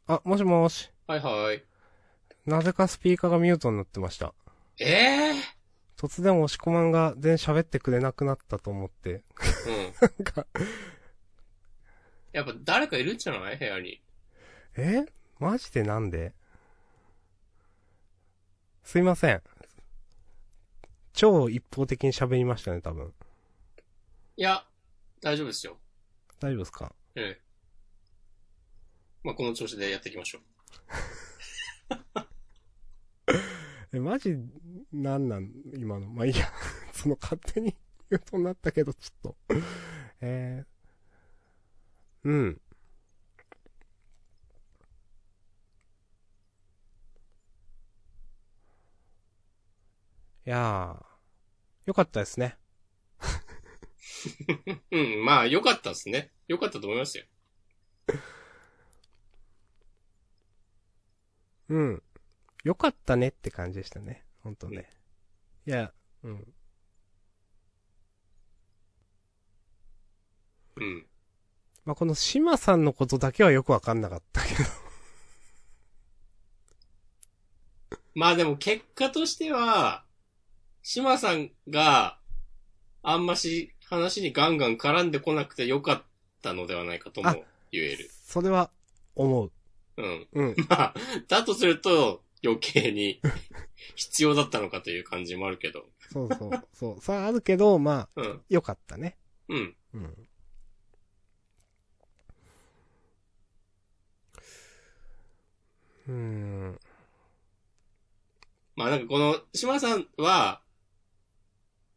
[0.07, 1.63] あ、もしもーし、はいはい。
[2.45, 4.34] なぜかスピーカーがミュートになってました。
[4.80, 5.34] ええ
[5.97, 9.93] 突然押し込まんが全然喋ってくれなくなったと思って、ー、うん。
[10.01, 10.47] なんか、
[12.34, 13.57] やっぱ誰かいるんじゃない？
[13.57, 14.01] 部屋に。
[14.76, 15.05] え？
[15.39, 16.34] マジでなんで？
[18.84, 19.41] すいません。
[21.13, 23.13] 超一方的に喋りましたね、多分。
[24.36, 24.65] いや、
[25.21, 25.78] 大丈夫ですよ。
[26.39, 26.93] 大丈夫ですか？
[27.15, 27.41] ええ。
[29.24, 30.41] まあ、この調子でやっていきましょう。
[33.93, 34.36] え、マジ、
[34.91, 36.09] なんなん今の。
[36.09, 36.51] まあ、いいや。
[36.91, 37.76] その勝手に
[38.09, 39.38] 言うとなったけど、ちょっと。
[40.21, 42.61] えー、うん。
[50.45, 51.05] いやー、
[51.86, 52.57] よかったですね。
[54.91, 56.32] うん、まあ、良かったですね。
[56.47, 57.26] 良かったと思いますよ。
[61.70, 62.03] うん。
[62.64, 64.24] よかったねって感じでしたね。
[64.43, 64.89] ほんとね。
[65.66, 65.91] いや、
[66.24, 66.53] うん。
[70.76, 71.05] うん。
[71.86, 74.64] まあ、この島さんのことだけはよくわかんなかったけど。
[78.16, 80.05] まあでも結果としては、
[80.82, 82.20] 島さんが
[83.01, 86.03] あんまし話にガンガン絡んでこなくてよかっ
[86.41, 87.36] たのではないかともあ
[87.72, 88.09] 言える。
[88.26, 88.72] それは、
[89.16, 89.51] 思う。
[89.98, 90.28] うん。
[90.34, 90.56] うん。
[90.70, 90.94] まあ、
[91.28, 93.22] だとすると余計に
[93.96, 95.86] 必要だったのかという感じもあるけど。
[96.12, 96.68] そうそう。
[96.74, 97.02] そう。
[97.02, 98.41] さあ、あるけど、まあ、うん。
[98.50, 99.18] よかったね。
[99.48, 99.76] うん。
[99.94, 100.28] うん。
[106.08, 106.80] うーん。
[108.76, 110.62] まあなんかこの島さんは、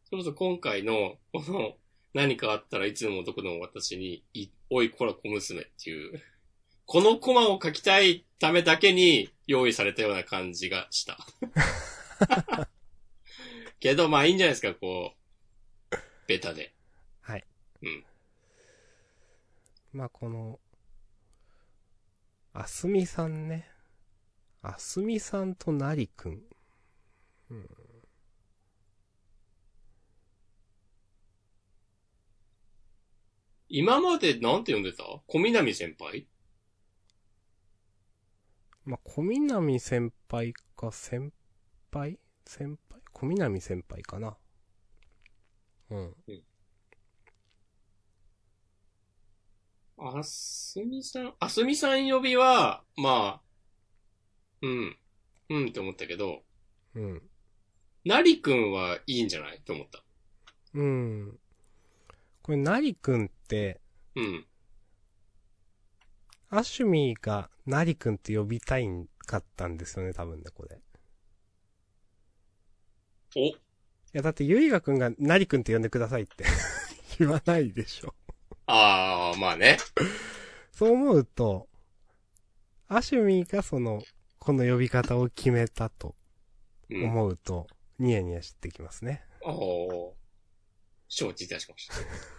[0.05, 1.75] それこそ今回の、この、
[2.13, 6.21] 何かあったらいつでもどこでも私に、い、おいこら小娘っていう、
[6.87, 11.17] このコマを書きたいためだけに用意されたような感じがした。
[13.81, 15.13] けどまあいいんじゃないですか、こ
[15.91, 16.73] う、ベタで。
[17.19, 17.45] はい。
[17.81, 18.05] うん。
[19.91, 20.61] まあ、この、
[22.53, 23.69] あすみさんね。
[24.61, 26.41] あすみさんとなりくん。
[33.69, 35.03] 今までなんて呼んでた？
[35.27, 36.25] 小南先輩？
[38.87, 41.33] まあ、小南先輩か先
[41.91, 42.17] 輩？
[42.45, 43.01] 先輩？
[43.11, 44.37] 小南先輩かな。
[45.89, 46.15] うん。
[49.97, 53.41] あすみさん、あすみさん呼びは、まあ、
[54.61, 54.97] うん、
[55.49, 56.43] うんって思ったけど、
[56.95, 57.21] うん。
[58.05, 59.61] なりくんはいいんじゃない？
[59.65, 60.01] と思った。
[60.75, 61.37] うん。
[62.41, 63.81] これ、なりくんって、
[64.15, 64.45] うん。
[66.49, 70.79] アシュミーがなりくんって呼びたいんかったんですよね、多分ね、これ。
[73.35, 73.57] おい
[74.13, 76.45] や、だってゆいがくんがなりくんって呼んでくださいって
[77.19, 78.15] 言わないでしょ。
[78.65, 79.77] あー、まあね。
[80.71, 81.67] そう思うと、
[82.87, 84.01] アシュミがその、
[84.39, 86.15] この呼び方を決めたと
[86.89, 87.03] うん。
[87.05, 87.67] 思うと、
[87.99, 89.23] ニヤニヤしてきますね。
[89.41, 90.13] おー。
[91.09, 92.36] 承知いたしました。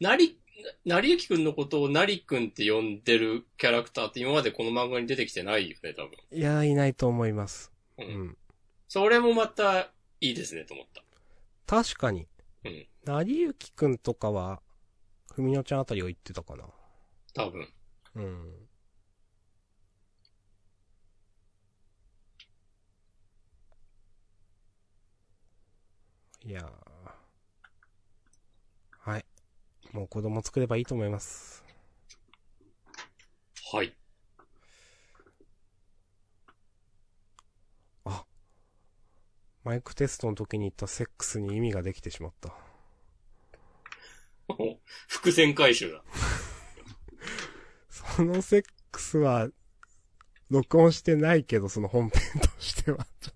[0.00, 0.38] なり、
[0.86, 6.12] なりゆきくんのことをなりくんって呼んでるキャラクターって今までこの漫画に出てきてないよね、多分。
[6.32, 7.70] いや、いないと思います。
[7.98, 8.02] う。
[8.02, 8.36] うんん。
[8.88, 11.02] それもまたいいですね、と思った。
[11.66, 12.26] 確かに。
[12.64, 12.86] うん。
[13.04, 14.62] なりゆきくんとかは、
[15.32, 16.64] ふみのちゃんあたりを言ってたかな。
[17.34, 17.68] 多分。
[18.16, 18.68] うん。
[26.42, 27.10] いやー。
[28.98, 29.24] はい。
[29.92, 31.64] もう子供作ればいいと思います。
[33.72, 33.94] はい。
[39.62, 42.54] マイクテストの時に言ったセックスに意味ができてしまった。
[44.48, 46.02] お伏線回収だ。
[47.88, 49.48] そのセックスは、
[50.48, 53.34] 録音してないけど、その本編としては、ちょっ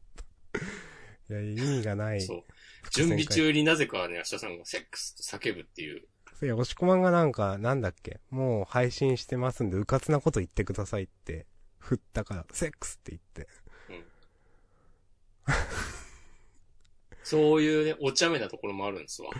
[1.26, 1.34] と。
[1.34, 2.22] いや、意味がない。
[2.22, 2.44] そう。
[2.90, 6.08] 準備中になぜかね、明日さんがセックスと叫ぶっていう。
[6.42, 11.46] いや、押し込まんがなんか、なんだっけ、もう配信してますんで、うかつなこと言ってくださいって、
[11.78, 13.48] 振ったから、セックスって言って。
[17.22, 19.30] そういうね、お茶目なところもあるんですわ。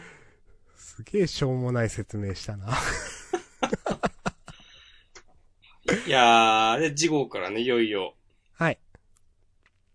[0.77, 2.69] すげえしょうもない説明したな。
[6.07, 8.17] いやー、で、次号からね、いよいよ、
[8.55, 8.79] はい。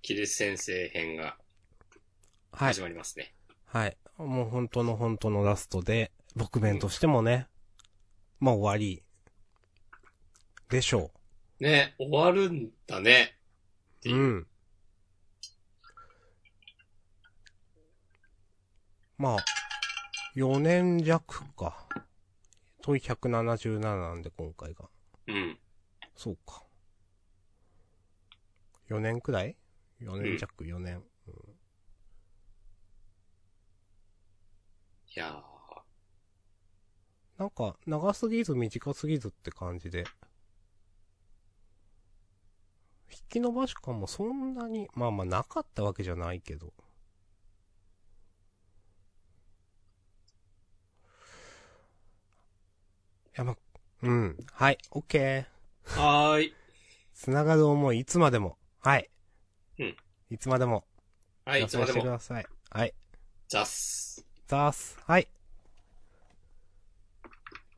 [0.01, 1.37] キリス先生編が
[2.51, 2.81] はい始。
[2.81, 3.33] まりますね。
[3.65, 3.97] はい。
[4.17, 7.49] もう本当の本当のラストで、僕弁としてもね、
[8.39, 9.03] まあ終わり、
[10.69, 11.11] でしょ
[11.59, 13.37] ね、終わるんだね。
[14.05, 14.15] う。
[14.15, 14.47] ん。
[19.17, 19.37] まあ、
[20.37, 21.85] 4年弱か。
[22.83, 24.85] 問い177なんで今回が。
[25.27, 25.59] うん。
[26.15, 26.63] そうか。
[28.89, 29.57] 4年くらい
[30.01, 31.03] ?4 年弱、4年。
[35.15, 35.43] いや
[37.39, 40.03] なんか、長すぎず短すぎずって感じで。
[43.11, 46.67] 引き伸ばし感もそんなに、まあまあなかったわけじゃないけど。
[46.67, 46.69] い
[53.35, 53.55] やま、
[54.03, 54.37] うん。
[54.51, 55.45] はい、オッケー。
[55.85, 56.01] ー。
[56.01, 56.55] はーい。
[57.13, 58.57] つながる思い、いつまでも。
[58.81, 59.09] はい。
[59.79, 59.95] うん。
[60.29, 60.85] いつまでも。
[61.45, 62.11] はい、いつまでしてくも。
[62.11, 62.45] ださい。
[62.69, 62.93] はい。
[63.47, 64.25] ザス。
[64.47, 64.99] ザース。
[65.05, 65.27] はい。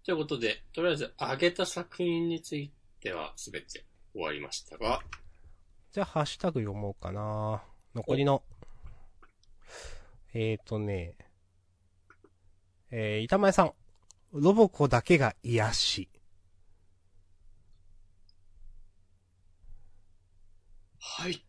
[0.04, 5.02] ということで、とりあえず、上げた作品についてはすべて終わりましたが、
[5.92, 7.62] じゃあ、ハッシュタグ読もうかな。
[7.94, 8.44] 残りの。
[10.34, 11.16] えーとね。
[12.90, 13.74] えー、板前さん。
[14.32, 16.10] ロボコだけが癒し。
[20.98, 21.44] はい。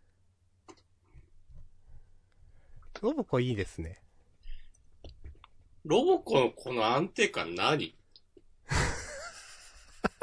[3.01, 4.03] ロボコいいですね。
[5.85, 7.97] ロボコのこの安定感何？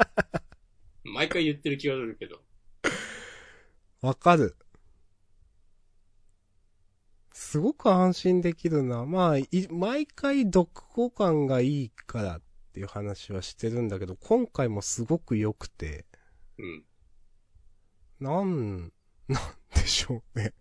[1.04, 2.42] 毎回言ってる気がするけど。
[4.00, 4.56] わかる。
[7.32, 9.04] すごく安心できるな。
[9.06, 12.42] まあ、い、毎回読後感がいいからっ
[12.72, 16.06] ていう話はしてるんだけど、今回もすごく良くて、
[16.58, 16.84] うん。
[18.20, 18.92] なん、
[19.28, 19.42] なん
[19.74, 20.54] でしょうね。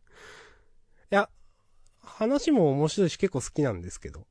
[1.11, 1.29] いや、
[1.99, 4.25] 話も面白いし結構好きなんですけど。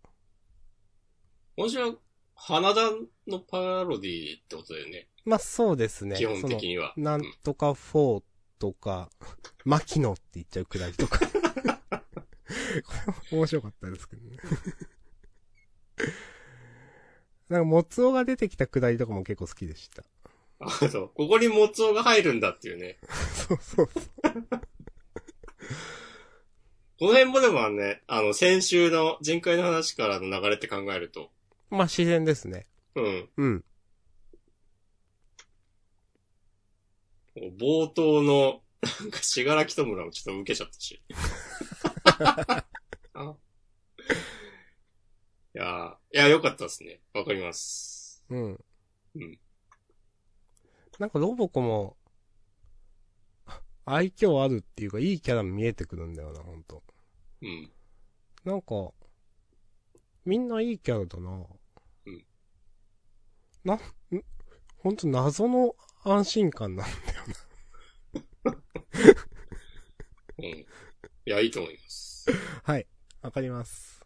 [1.56, 1.94] 今週は、
[2.40, 2.92] 花田
[3.26, 5.08] のパロディってことだよね。
[5.24, 6.16] まあそうですね。
[6.16, 6.94] 基本的には。
[6.96, 8.22] なんとか4
[8.58, 9.10] とか、
[9.66, 11.18] 牧野って言っちゃうくらいとか。
[11.18, 11.26] こ
[13.32, 14.36] れ面白かったですけどね。
[17.50, 20.04] なんか、もつおが出てきたくだりとかも結構好きでした。
[20.60, 21.10] あ、そう。
[21.14, 22.98] ここにモツオが入るんだっていうね。
[23.48, 24.32] そうそうそう。
[26.98, 31.30] この辺もでもね、あの、先週の人海の話からの流れって考えると、
[31.70, 32.66] まあ自然ですね。
[32.94, 33.28] うん。
[33.36, 33.64] うん。
[37.58, 38.62] 冒頭の、
[39.00, 41.02] なんか、しがらきとむらもちょっと受けちゃったし。
[43.14, 43.36] あ
[45.54, 47.00] いやーいや、よかったですね。
[47.14, 48.24] わかります。
[48.28, 48.64] うん。
[49.14, 49.38] うん。
[50.98, 51.96] なんかロボコも、
[53.84, 56.82] 愛嬌あるっていうか、いいキャラ見えてくるんだよな、ほんと。
[57.40, 57.72] うん。
[58.44, 58.92] なんか、
[60.24, 61.46] みんないいキャラだな。
[63.74, 64.18] うん。
[64.18, 64.24] な、ん
[64.78, 66.92] ほんと謎の安心感なんだ
[68.52, 68.58] よ
[70.38, 70.44] うん。
[70.46, 70.66] い
[71.24, 72.26] や、いいと思います。
[72.30, 72.72] な。
[72.74, 72.86] はい。
[73.22, 73.98] わかります。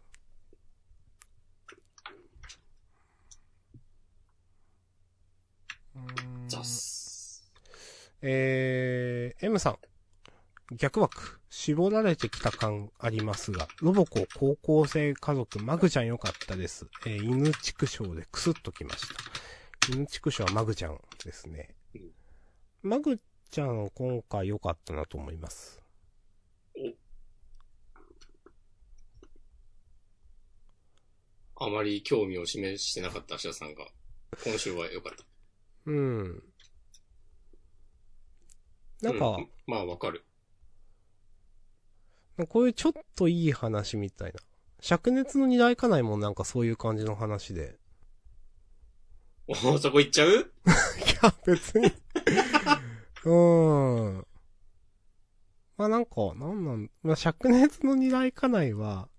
[6.47, 7.51] ザス。
[8.21, 9.77] えー、M さん。
[10.75, 11.42] 逆枠。
[11.55, 16.87] 絞られてきた感ありますが、ロボコ高校生家族、マグちゃん良かったです。
[17.05, 19.93] えー、犬畜生でクスッときました。
[19.93, 22.11] 犬畜生はマグちゃんですねうん。
[22.81, 23.19] マグ
[23.51, 25.79] ちゃん今回良かったなと思います。
[31.55, 33.85] あまり興味を示してなかった芦田さんが、
[34.43, 35.23] 今週は良かった。
[35.85, 36.43] うん。
[39.03, 40.25] なんか、うまあ、わかる。
[42.47, 44.39] こういうちょっといい話みたいな。
[44.81, 47.77] 灼熱の二大家内もなんかそういう感じの話で。
[49.47, 50.29] お そこ行っちゃう？
[50.33, 50.35] い
[51.21, 51.87] や、別に。
[53.25, 54.27] うーん。
[55.77, 59.09] まあなんか、なんなん、まあ灼熱の二大家内は、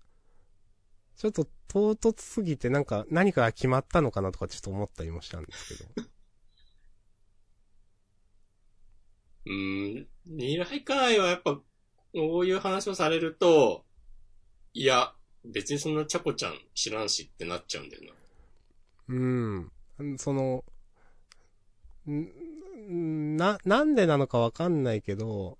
[1.15, 5.89] ちょっと唐突すぎてなんか何かが決まったのかなとかちょっと思ったりもしたんですけど。
[9.45, 10.07] うーん。
[10.25, 11.59] 二来家内はやっぱ、
[12.15, 13.83] こういう話をされると、
[14.73, 15.13] いや、
[15.43, 18.11] 別にそんなチャコちゃん知らんしってなっちゃうんだよな。
[19.09, 19.19] う
[20.05, 20.17] ん。
[20.17, 20.63] その、
[22.07, 25.57] んな、なんでなのかわかんないけど、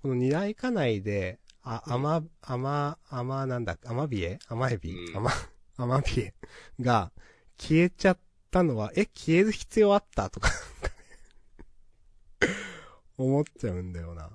[0.00, 1.92] この二大家内で、あ、うん。
[1.94, 4.38] アマ、アマ、アマなんだ、アマビエ？
[4.46, 5.16] アマエビ、うん。
[5.16, 5.32] アマ、
[5.76, 6.34] アマビエ？
[6.80, 7.10] が
[7.58, 8.18] 消えちゃっ
[8.52, 10.30] たのは、え、消える必要あった？
[10.30, 10.50] とか、
[13.18, 14.30] 思っちゃうんだよな。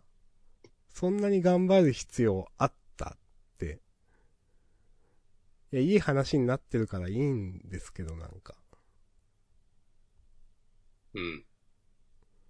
[1.02, 3.18] そんなに頑張る必要あったっ
[3.58, 3.80] て。
[5.72, 8.54] いや、いい話になってるからいいんですけど、なんか。
[11.16, 11.44] うん。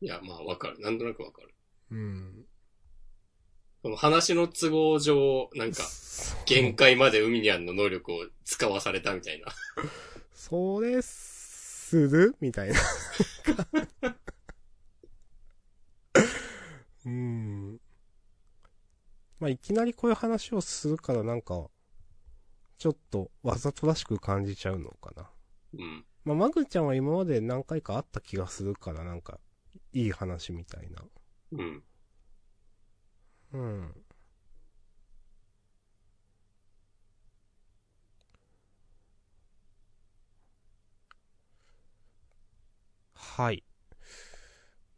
[0.01, 0.81] いや、まあわかる。
[0.81, 1.53] なんとなくわかる。
[1.91, 2.45] うん。
[3.83, 5.83] この話の都合上、なんか、
[6.45, 9.47] 限界まで海にあんの能力を使わされたみたいな。
[10.33, 12.35] それ、する？
[12.41, 12.79] みたいな。
[17.05, 17.80] うん。
[19.41, 21.67] まあ、いきなりこういう話をするからなんか、
[22.77, 25.31] ちょっとわざとらしく感じちゃうのかな。
[25.73, 26.05] うん。
[26.23, 29.39] まあ、マグちゃんは今まで何回かあった気がするからなんか、
[29.93, 31.03] いい話みたいな。
[31.53, 31.83] うん。
[33.53, 34.05] うん。
[43.15, 43.63] はい。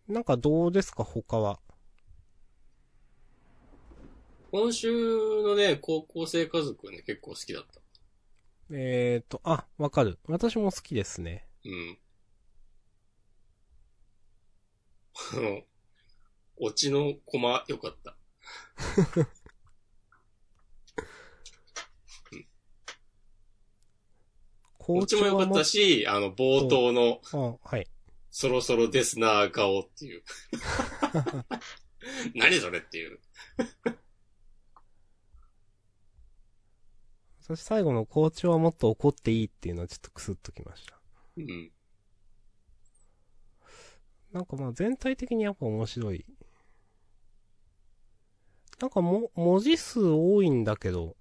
[0.09, 1.05] なんかどうですか？
[1.05, 1.61] 他は。
[4.53, 4.91] 今週
[5.41, 7.81] のね、高校生家族はね、結構好きだった。
[8.69, 10.19] えーと、あ、わかる。
[10.27, 11.47] 私も好きですね。
[11.65, 11.97] うん。
[15.33, 15.61] あの、
[16.57, 18.15] オチのコマ良かった。
[24.77, 27.87] 校オチも良かったし、あの、冒頭の、あ、はい。
[28.29, 30.23] そろそろですな、顔っていう。
[32.37, 33.19] 何それっていう。
[37.43, 40.97] 私最後の校長はもっと怒っていいっていうのはちょっとクスッときました。
[41.35, 41.71] うん。
[44.31, 46.25] なんかまあ全体的にやっぱ面白い。
[48.79, 51.15] なんかも、文字数多いんだけど、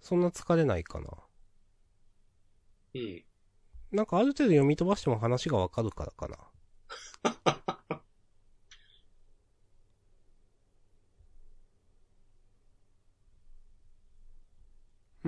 [0.00, 1.08] そんな疲れないかな。
[2.94, 3.24] うん。
[3.92, 6.38] なんかある程度読み飛ばしても話がわかるからかな。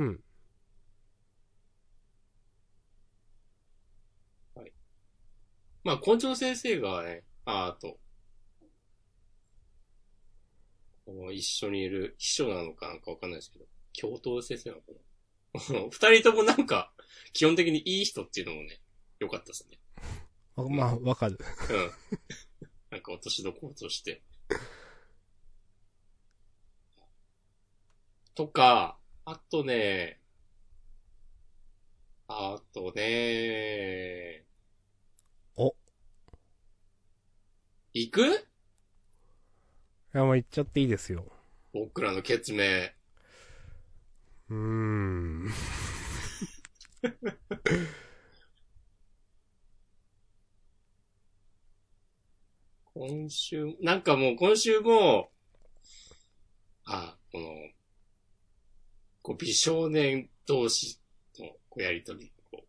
[0.01, 0.21] うん。
[5.85, 7.99] まあ、校長先生がね、ああと、
[11.05, 16.93] この一緒にいる秘書なのかなんかわかんないですけど、教頭先生なのかな 二人ともなんか、
[17.33, 18.81] 基本的にいい人っていうのもね、
[19.19, 19.79] 良かったですね。
[20.55, 21.39] わまあ、わかる。
[21.71, 21.91] うん。
[22.91, 24.23] なんか落としどころとして。
[28.35, 30.21] とか、あとね、
[32.29, 34.47] あとね、
[35.57, 35.75] お。
[37.93, 38.47] 行く？
[40.15, 41.27] いや、もう言っちゃっていいですよ。
[41.73, 42.95] 僕らの決命。
[44.49, 45.51] うーん。
[52.95, 55.31] 今週、なんかもう今週も、
[56.85, 57.47] あ、この、
[59.23, 60.99] こう美少年同士
[61.39, 62.67] のこうやりとり、こう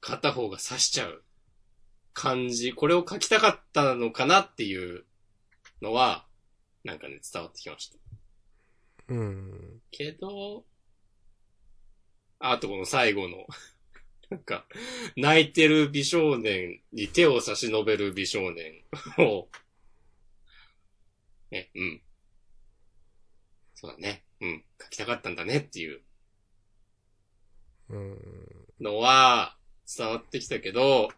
[0.00, 1.22] 片方が刺しちゃう
[2.12, 5.04] 感じ、これを書きたかったのかなっていう
[5.82, 6.26] のは、
[6.84, 7.98] なんかね、伝わってきました。
[9.08, 9.80] うん。
[9.90, 10.64] けど、
[12.38, 13.46] あとこの最後の、
[14.30, 14.66] なんか、
[15.16, 18.84] 泣いてる美少年に手を差し伸べる美少年
[19.18, 19.48] を、
[21.50, 22.02] ね、うん。
[23.74, 24.24] そうだね。
[24.40, 24.64] うん。
[24.82, 26.02] 書きたかったんだねっていう
[27.90, 28.18] うん。
[28.80, 29.56] のは
[29.86, 31.08] 伝わってきたけど、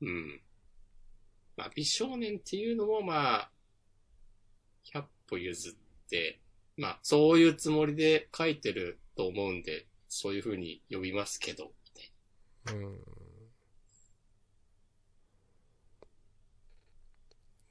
[0.00, 0.40] うん。
[1.56, 3.50] まあ、美少年っていうのもまあ、
[4.84, 5.74] 100歩譲っ
[6.08, 6.40] て、
[6.76, 11.72] まあ、そういうつもりで書いてると思うんで、そういう風に呼びますけど、
[12.66, 13.00] うん。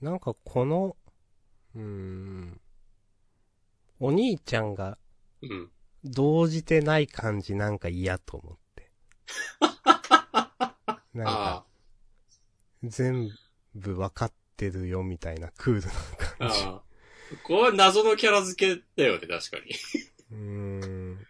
[0.01, 0.95] なんかこの、
[1.75, 2.60] うーん。
[4.03, 4.97] お兄ちゃんが
[5.41, 5.71] なうん。
[6.03, 8.91] 動じてない感じなんか嫌と思って。
[11.13, 11.65] なんあか、
[12.83, 13.29] 全
[13.75, 15.93] 部わかってるよみたいなクールな
[16.39, 16.65] あ、感じ。
[16.65, 16.83] ああ。
[17.43, 19.71] これ謎のキャラ付けだよね、確かに。
[20.31, 20.37] うー
[21.15, 21.27] ん。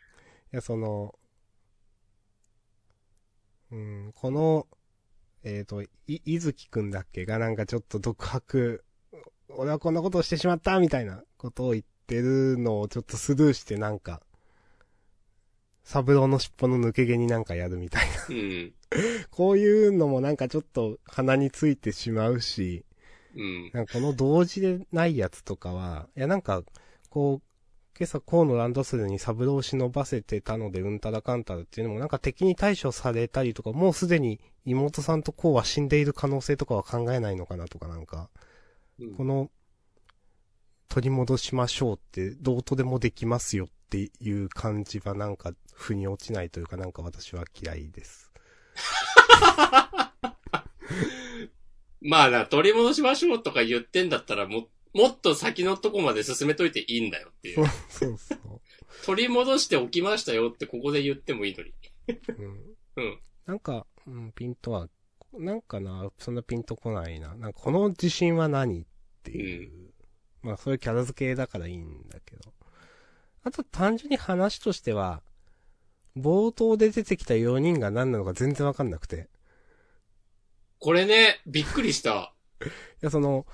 [0.54, 1.20] いや、その、
[3.72, 4.68] うん、この、
[5.44, 8.86] えっ、と、い、いずきくんだっけがなんかちょっと独白、
[9.50, 14.22] 俺はこんなことをしてしまったみたいなことを言ってるのをちょっとスルーしてなんか、
[15.86, 18.26] サブローの尻尾の抜け毛になんかやるみたいな。
[18.30, 18.74] うん。
[19.32, 22.86] こういうのもなんかちょっと鼻についてしまうし、
[23.36, 23.72] うん。
[23.74, 26.64] なんかこの同時でないやつとかは、いやなんか、
[27.10, 27.42] こう、
[27.98, 38.30] 今朝河野ランドセルにサブローを忍ばせてたのでうんたらかんたらっていうのもなんか敵に対処されたりとか、もうすでに妹さんとこうは死んでいる可能性とかは考えないのかなとかなんか、
[39.00, 39.50] うんこの、
[40.92, 48.30] 取り戻しましょうってどうとでもできますよっていう感じはなんか腑に落ちないというかなんか私は嫌いです。
[52.02, 57.68] まあな、取り戻しましょうとか言ってんだったらも、もっと先のとこまで進めといていいんだよっていそうう。
[57.90, 58.40] そうそう。
[59.06, 61.74] 取り戻しておきましたよってここで言ってもいいのに。
[62.38, 63.20] うんうん。
[63.46, 64.90] なんか、うん、ピントは、
[65.34, 67.36] なんかな、そんなピンとこないな。
[67.36, 68.86] なんかこの自信は何っ
[69.24, 69.91] ていう。
[70.44, 72.54] まあそういうキャラ付けだからいいんだけど。
[73.44, 75.22] あと単純に話としては、
[76.18, 79.30] 冒頭で出てきた4人が何なのか全然わかんなくて。
[80.80, 82.34] これね、びっくりした。
[82.62, 82.66] い
[83.02, 83.46] や、その、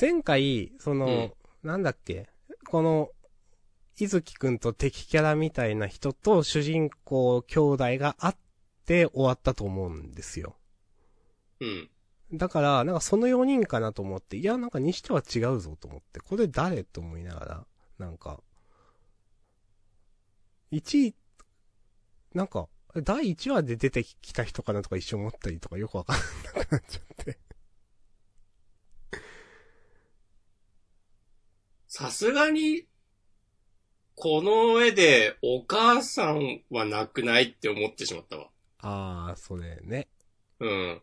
[0.00, 2.28] 前回、その、なんだっけ、
[2.66, 3.10] この、
[3.98, 8.34] いずきくんと敵キャラみたいな人と主人公兄弟が会っ
[8.86, 10.56] て終わったと思うんですよ。
[11.60, 11.90] うん。
[12.32, 17.66] だから、なんかその4人かなと思って、いや、なんかにしては違うぞと思って、これ誰と思いながら、
[17.98, 18.40] なんか、
[20.72, 21.14] 1位、
[22.32, 27.38] なんか、第1話で出てきた人かなとか一瞬思ったりとかよくわかんなくなっちゃって。
[31.86, 32.86] さすがに、
[34.14, 38.50] この絵でお母さんは亡くないって思ってしまったわ。
[38.78, 40.08] あー、それね。
[40.60, 40.70] うん。
[40.70, 41.02] うん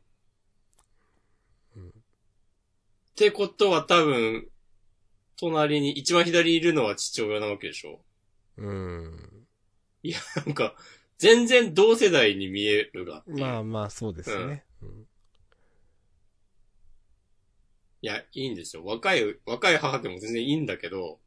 [3.19, 4.47] ってことは多分、
[5.35, 7.99] 隣に一番左にいるのは父親なわけでしょ？
[8.55, 9.47] うーん。
[10.45, 10.73] なんか、
[11.17, 13.25] 全然同世代に見えるが。
[13.27, 14.63] まあまあ、そうですね。
[14.81, 15.05] うん
[18.01, 18.85] いや、いいんですよ。
[18.85, 21.19] 若い、若い母でも全然いいんだけど、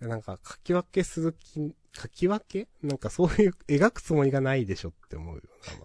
[0.00, 2.66] なんか、書き分けする気、書き分け？
[2.82, 5.42] なんかそういう、 描くつもりがないでしょって思うよ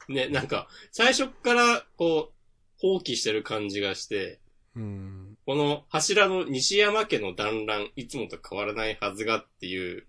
[0.07, 0.15] な。
[0.15, 2.36] ね、なんか、最初っから、こう、
[2.79, 4.39] 放棄してる感じがして、
[4.75, 5.37] うん。
[5.45, 10.05] この柱の西山家の団らん、いつもと変わらないはずがっていう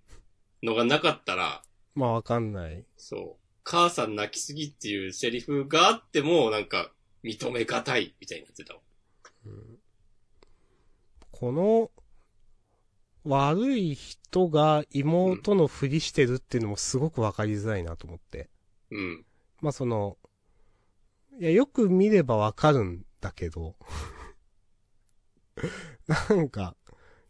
[0.63, 1.63] のがなかったら、
[1.95, 2.85] まあわかんない。
[2.97, 6.93] そう、母さん泣きすぎっていうセリフがあっても、なんか、
[7.25, 8.81] 認めがたい、みたいになってたわ。
[9.47, 9.79] うん
[11.39, 11.93] この、
[13.23, 18.51] 悪い人が妹のふりしてるっていうのもすごくわかりづらいなと思って。
[18.91, 19.25] うん。
[19.61, 20.18] まあその、
[21.39, 23.77] いや、よく見ればわかるんだけど、
[26.29, 26.77] なんか、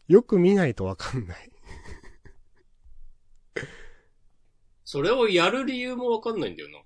[0.06, 1.52] よく見ないとわかんない。
[4.84, 6.78] それをやる理由もわかんないんだよな。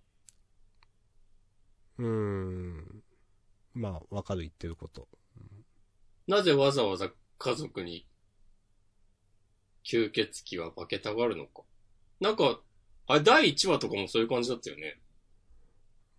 [1.99, 3.05] うーん。
[3.75, 5.09] まあ、わかる言ってること。
[6.27, 8.09] なぜわざわざ家族に
[9.85, 11.63] 吸血鬼は化けたがるのか。
[12.19, 12.61] なんか、
[13.07, 15.01] あれ、第1話とかもそういう感じだったよね。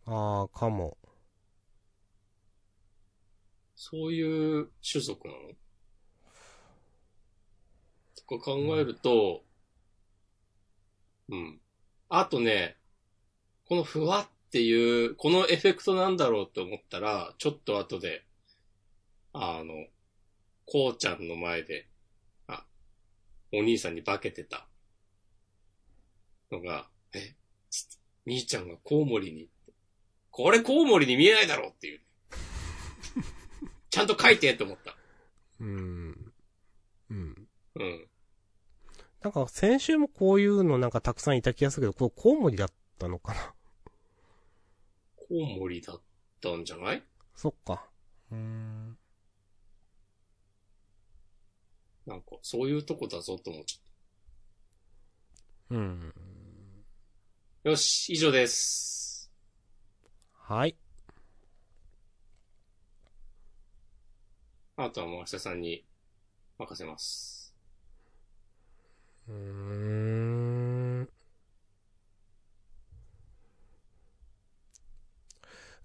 [0.05, 0.97] ああ、かも。
[3.75, 5.39] そういう種族なの？
[8.15, 9.43] とか考えると、
[11.29, 11.59] うん。
[12.09, 12.77] あとね、
[13.67, 18.23] このふわっていう、このエフェクトなんだろうと思ったら、ちょっと後で、
[19.33, 19.73] あの、
[20.65, 21.87] こうちゃんの前で、
[22.47, 22.65] あ、
[23.51, 24.67] お兄さんに化けてた
[26.51, 27.35] のが、え、
[28.25, 29.49] みーちゃんがコウモリに、
[30.33, 32.01] これコウモリに見えないだろうっていう。
[33.91, 34.97] ちゃんと書いてと思った。
[35.59, 36.33] うん。
[37.11, 37.47] うん。
[37.75, 38.07] うん。
[39.21, 43.53] なんか先週もこういうのなんかたくさんいた気がするけど、これコウモリだったのかな？
[45.15, 46.01] コウモリだっ
[46.41, 47.03] たんじゃない？
[47.35, 47.85] そっか。
[48.31, 48.97] うーん。
[52.07, 56.13] なんか、そういうとこだぞと思っちゃっうん。
[57.63, 57.69] た。
[57.69, 59.02] よし、以上です。
[60.45, 60.75] はい。
[64.75, 65.85] あとはもう明日さんに
[66.59, 67.55] 任せます。
[69.29, 71.09] うーん。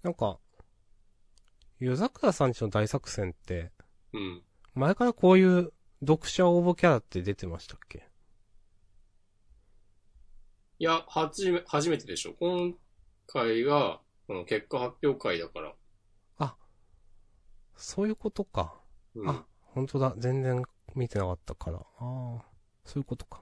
[0.03, 0.39] なんか、
[1.79, 3.71] 湯桜さんちの大作戦って、
[4.11, 4.43] うん。
[4.75, 5.71] 前からこういう
[6.01, 8.09] 読者応募キャラって出てましたっけ？
[10.79, 12.33] いや、はじめ、初めてでしょ。
[12.33, 12.75] 今
[13.25, 15.73] 回が、この結果発表会だから。
[17.79, 18.75] そういうことか。
[19.15, 20.13] うん、あ、本当だ。
[20.17, 20.61] 全然
[20.95, 21.77] 見てなかったから。
[21.77, 22.43] ああ、
[22.83, 23.41] そういうことか。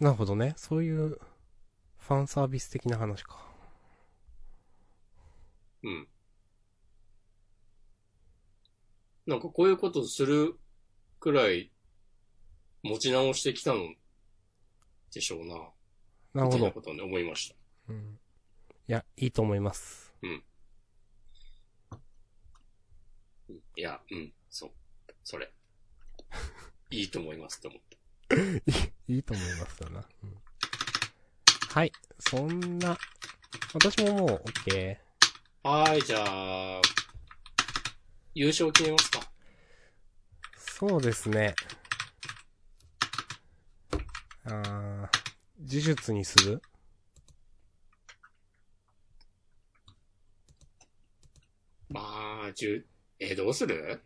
[0.00, 0.54] なるほどね。
[0.56, 1.18] そういう、
[1.98, 3.40] ファンサービス的な話か。
[5.84, 6.08] うん。
[9.26, 10.58] なんかこういうことする
[11.20, 11.70] くらい
[12.82, 13.94] 持ち直してきたの
[15.14, 15.54] でしょうな。
[16.34, 16.50] なるほど。
[16.50, 17.57] みたいなことをね、思いました。
[17.88, 18.18] うん。
[18.88, 20.14] いや、いいと思います。
[20.22, 20.42] うん
[23.76, 24.70] いや、うん、そう。
[25.22, 25.50] それ。
[26.90, 27.80] いいと思いますと思っ
[28.28, 28.34] た。
[29.08, 30.04] いいと思いますだな。
[30.24, 30.42] うん、
[31.70, 31.92] はい。
[32.18, 32.98] そんな、
[33.72, 34.98] 私ももう OK。
[35.62, 36.82] はーい、じゃあ、
[38.34, 39.20] 優勝決めますか。
[40.56, 41.54] そうですね。
[44.44, 45.08] あー、
[45.60, 46.62] 呪術にする
[51.90, 52.00] ま
[52.48, 52.86] あ、じゅ、
[53.18, 54.00] え、どうする？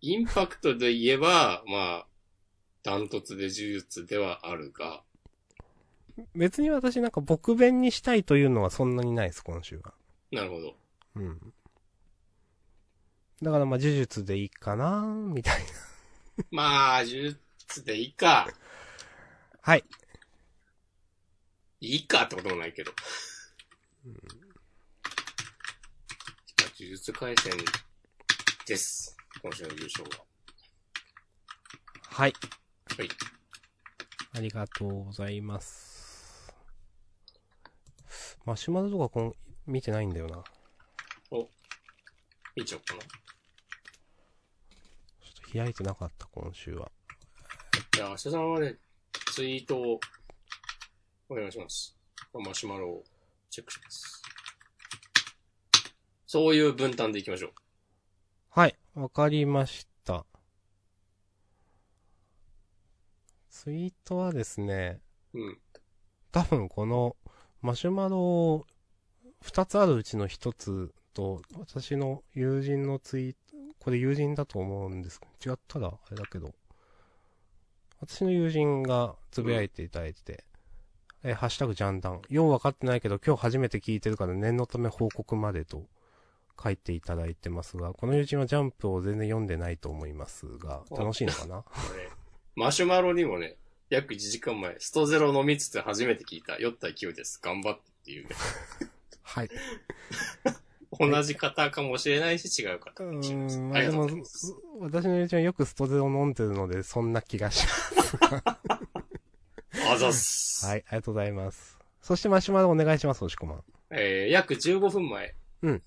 [0.00, 2.06] インパクトで言えば、まあ、
[2.82, 5.02] ダントツで呪術ではあるが、
[6.34, 9.94] 別に私なんか僕弁にしたいというのはそんなにないです、今週は。
[10.30, 10.76] なるほど。
[11.16, 11.54] うん。
[13.40, 16.44] だからまあ呪術でいいかなみたいな。
[16.50, 18.48] まあ、呪術でいいか。
[19.60, 19.84] はい。
[21.80, 22.92] いいかってこともないけど。
[26.82, 27.52] 呪術回戦
[28.66, 29.16] です。
[29.40, 30.24] 今週の優勝は。
[32.10, 32.32] はい。
[32.98, 33.08] はい。
[34.36, 36.52] ありがとうございます。
[38.44, 40.42] マシュマロとかこの、見てないんだよな。
[42.56, 43.00] 見ちゃおうかな。
[43.00, 43.08] ちょ
[45.30, 46.90] っと開いてなかった、今週は。
[47.92, 48.74] じゃあ、明日さんはね、
[49.32, 50.00] ツイートを
[51.28, 51.96] お願いします。
[52.34, 53.04] マシュマロを
[53.50, 54.21] チェックします。
[56.32, 57.50] そういう分担でいきましょう。
[58.48, 60.24] はい、わかりました。
[63.50, 65.02] ツイートはですね、
[65.34, 65.58] うん。
[66.30, 67.16] 多分この
[67.60, 68.64] マシュマロ
[69.42, 73.38] 二つあるうちの一つと、私の友人のツイート、
[73.78, 76.54] これ友人だと思うんですけど、違ったらあれだけど、
[78.00, 80.44] 私の友人がつぶやいていただいてて、
[81.24, 82.22] え、ハッシュタグジャンダン。
[82.30, 85.84] よう分かってないけど今日初めて聞いてるから念のため報告までと
[86.60, 91.64] 書いていただいてますが、この友人はジャンプを全然読んでないと思いますが、楽しいのかな？
[92.54, 93.56] マシュマロにもね、
[93.90, 97.40] 約1時間前、ストゼロ飲みつつ初めて聞いた、酔った勢いです。
[97.42, 98.34] 頑張ってっていうね。
[99.22, 99.50] はい。
[100.98, 103.60] 同じ方かもしれないし、違う方かうもしれません。
[103.60, 104.08] ーん、まあでも。
[104.80, 107.64] 私の友人はよくストゼロ飲んでるので、そんな気がし
[107.96, 108.18] ます。
[109.88, 110.66] あざっす。
[110.66, 111.78] はい、ありがとうございます。
[112.02, 113.62] そしてマシュマロお願いします、おしこまん。
[113.90, 115.34] えー、約15分前。
[115.62, 115.82] うん。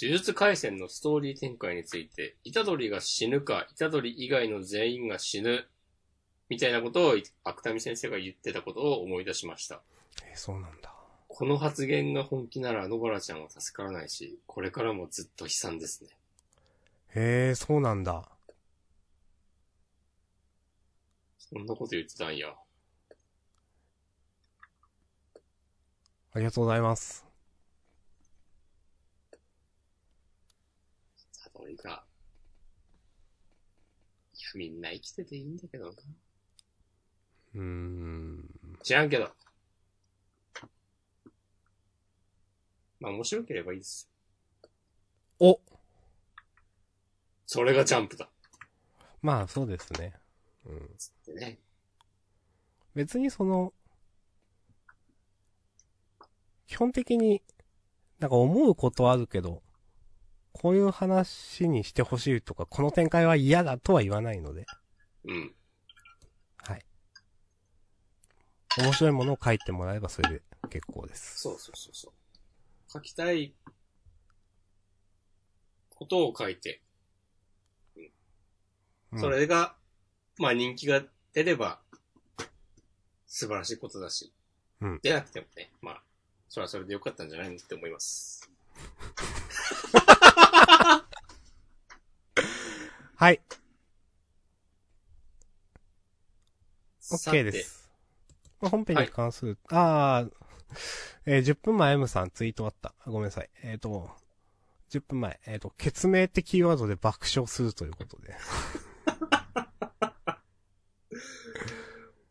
[0.00, 5.66] 呪術回戦のストーリー展開について、虎杖が死ぬか、虎杖以外の全員が死ぬ、
[6.48, 9.80] みたいなことを、芥見先生が言ってたことを思い出しました。
[10.22, 10.92] えーそうなんだ。
[11.28, 16.10] この発言が本気なら野原ちゃんは助からないし、これからもずっと悲惨ですね。
[17.14, 18.28] へえ、そうなんだ。
[21.38, 22.54] そんなこと言ってたんや。
[26.32, 27.25] ありがとうございます。
[31.66, 32.04] 虎杖が。
[34.34, 35.92] いや、みんな生きてていいんだけどな。
[35.92, 35.94] う
[37.54, 38.78] うーん。
[38.82, 39.30] 知らんけど。
[43.00, 44.10] まあ面白ければいいです。
[45.38, 45.60] お
[47.46, 48.28] それがジャンプだ。
[49.22, 50.14] まあ、そうですね。
[50.64, 50.76] うん。
[50.76, 50.80] っ
[51.24, 51.58] てね。
[52.94, 53.72] 別にその、
[56.66, 57.42] 基本的に、
[58.18, 59.62] なんか思うことはあるけど、
[60.56, 64.64] こういう話にしてほしいとか、この展開は嫌だとは言わないので、
[65.26, 65.54] うん。
[66.62, 66.84] はい。
[68.78, 71.40] 面白いものを書いてもらえばそれで結構です。
[71.40, 72.12] そうそうそうそう。
[72.90, 73.54] 書きたい
[75.90, 76.80] ことを書いて、
[79.12, 79.76] うんそれが、
[80.38, 81.02] まあ人気が
[81.32, 81.80] 出れば、
[83.26, 84.32] 素晴らしいことだし、
[84.80, 86.02] うん出なくてもね、まあ、
[86.48, 88.50] それはそれでよかったんじゃないのって思います。
[93.16, 93.40] はい。
[96.98, 97.90] さ OK てです。
[98.60, 100.28] まあ本編に関する、ああ、
[101.24, 102.94] えー10分前 M さんツイートあった。
[103.06, 103.48] ごめんなさい。
[103.62, 104.10] えっ、と、
[104.90, 108.34] 10分前、えっ、と、決明ってキーワードで爆笑するということで。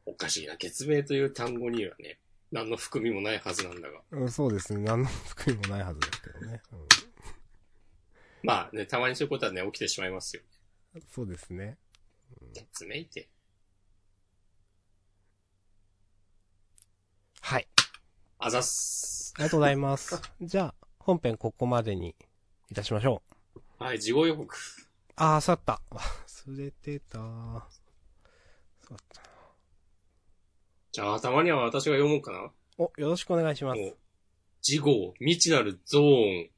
[0.05, 0.55] おかしいな。
[0.55, 2.19] 決明という単語にはね、
[2.51, 4.03] 何の含みもないはずなんだが。
[4.11, 4.83] うん、そうですね。
[4.83, 6.61] 何の含みもないはずですけどね。
[8.43, 10.43] まあね、たまにそういうことはね、起きてしまいますよ。
[10.43, 10.49] うん、
[11.13, 11.77] そうですね。
[12.53, 13.30] 決明って。
[17.41, 17.67] はい。
[18.39, 19.34] あざっす。
[19.35, 20.22] ありがとうございます。
[20.41, 22.15] じゃあ、本編ここまでに
[22.72, 23.22] いたしましょ
[23.55, 23.84] う。
[23.84, 24.55] はい、事後予告。
[25.15, 25.81] あー、さった。
[25.91, 27.17] 忘れてた。
[27.19, 27.26] そ
[28.88, 29.22] うだった
[30.91, 32.51] じゃあ、たまには私が読もうかな。
[32.77, 33.95] お、よろしくお願いします。
[34.61, 36.49] 事後、未知なるゾーン、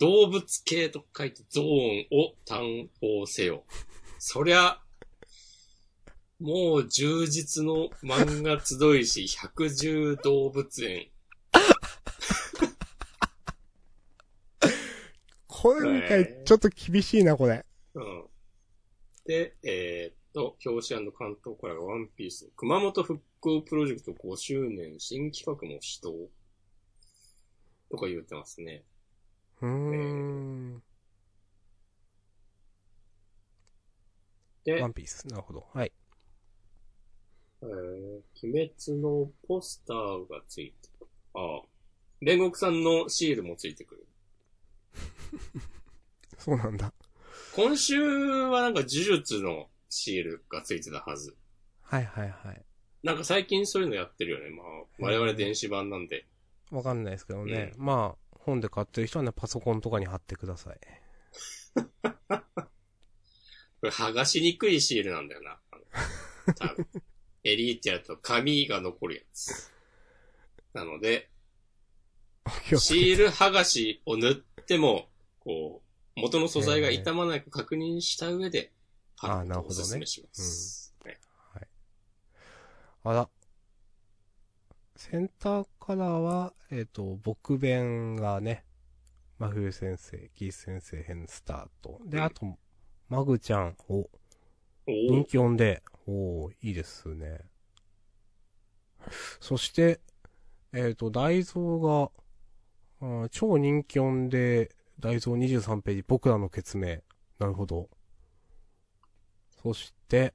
[0.00, 3.64] 動物系と書いてゾーンを単方せよ。
[4.18, 4.80] そりゃ、
[6.40, 11.10] もう充実の漫画集いし、百獣動物園。
[15.46, 17.66] これ回、ちょっと厳しいな、これ。
[17.92, 18.24] うん。
[19.26, 26.30] で、えーっと、表紙関東からがワンピース、熊本復興プロジェクト5周年新企画も始動。
[27.90, 28.82] とか言ってますね。
[29.62, 30.82] うーん。
[34.64, 35.26] でワ、ンピース。
[35.28, 35.66] なるほど。
[35.72, 35.92] はい。
[37.62, 41.08] えー、鬼滅のポスターがついてくる。
[41.34, 41.62] ああ。
[42.22, 44.06] 煉獄さんのシールもついてくる。
[46.38, 46.92] そうなんだ。
[47.54, 51.36] 今週はなんか呪術のシールがついてたはず。
[51.82, 52.64] はいはいはい。
[53.02, 54.50] なんか最近そういうのやってるよね。
[54.50, 54.66] まあ、
[54.98, 56.26] 我々電子版なんで。
[56.70, 57.72] わかんないですけどね。
[57.76, 60.80] まあ、本で買ってる人はね、パソコンとかに貼ってください。
[63.80, 65.58] これ剥がしにくいシールなんだよな。
[66.56, 66.86] 多分。
[67.44, 69.70] エリーってやると紙が残るやつ。
[70.74, 71.30] なので、
[72.78, 74.34] シール剥がしを塗っ
[74.64, 75.08] ても、
[75.40, 75.82] こ
[76.16, 78.72] う、元の素材が傷まないか確認した上で、
[79.18, 80.94] あーなるほどねおすすめします。
[81.04, 81.18] はい
[83.04, 83.30] あら。
[85.00, 88.66] センターカラーは、えっ、と、僕弁がね、
[89.38, 91.98] 真冬先生、ギース先生編スタート。
[92.04, 92.58] で、うんあと、
[93.08, 94.10] マグちゃん、お、お
[94.86, 97.40] 人気音で、おーいいですね。
[99.40, 100.00] そして、
[100.74, 102.10] えっ、と、大蔵が、
[103.30, 106.98] 超人気音で、大蔵23ページ、僕らの決明。
[107.38, 107.88] なるほど。
[109.62, 110.34] そして、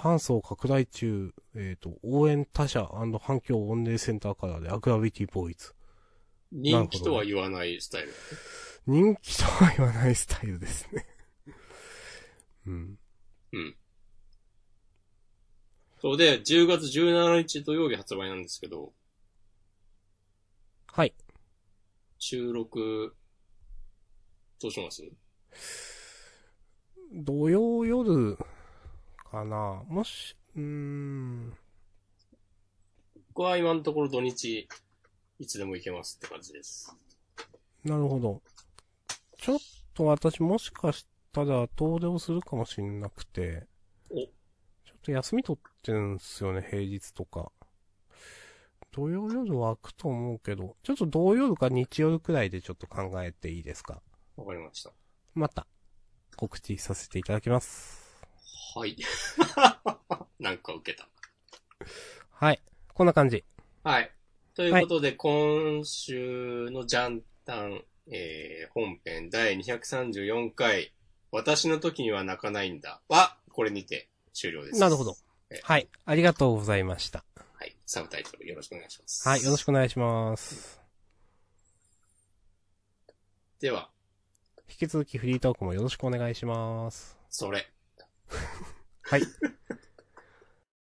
[0.00, 5.74] ファン層拡大中、えっ、と、応援他社反響オンデーセンターカラーでアクラビティボーイズ。
[6.50, 8.14] 人気とは言わないスタイル。
[8.86, 11.06] 人気とは言わないスタイルですね。
[12.66, 12.98] うん。
[13.52, 13.76] うん。
[16.00, 18.94] そうで、10月17日土曜日発売なんですけど、
[20.86, 21.14] はい。
[22.18, 23.14] 収録、
[24.62, 25.02] どうします？
[27.12, 28.38] 土曜夜
[29.30, 31.56] かなもし、うーん。
[33.28, 34.68] 僕は今のところ土日、
[35.38, 36.94] いつでも行けますって感じです。
[37.84, 38.42] なるほど。
[39.38, 39.58] ちょっ
[39.94, 43.66] と私もしかしたら遠出をするかもしれなくて、
[44.10, 47.52] おちょっと休み取ってるんですよね、平日とか。
[48.90, 54.02] 土曜夜は空くと思うけど、ちょっと土曜夜か日夜くらいでちょっと考えていいですか？
[54.36, 54.90] わかりました。
[55.34, 55.66] また、
[56.36, 57.99] 告知させていただきます。
[58.72, 58.96] はい。
[60.38, 61.08] なんか受けた。
[62.30, 62.62] はい。
[62.94, 63.44] こんな感じ。
[63.82, 64.12] はい。
[64.54, 70.92] ということで、今週のジャンタン、えー、本編第234回、
[71.32, 74.80] 私の時には泣かないんだは、これにて終了です。
[74.80, 75.16] なるほど。。
[75.62, 75.88] はい。
[76.04, 77.24] ありがとうございました。
[77.54, 77.76] はい。
[77.86, 79.28] サブタイトルよろしくお願いします。
[79.28, 79.42] はい。
[79.42, 80.80] よろしくお願いします。
[83.58, 83.90] では、
[84.68, 87.18] 引き続きフリートークもよろしくお願いします。
[87.28, 87.68] それ。
[89.02, 89.22] はい。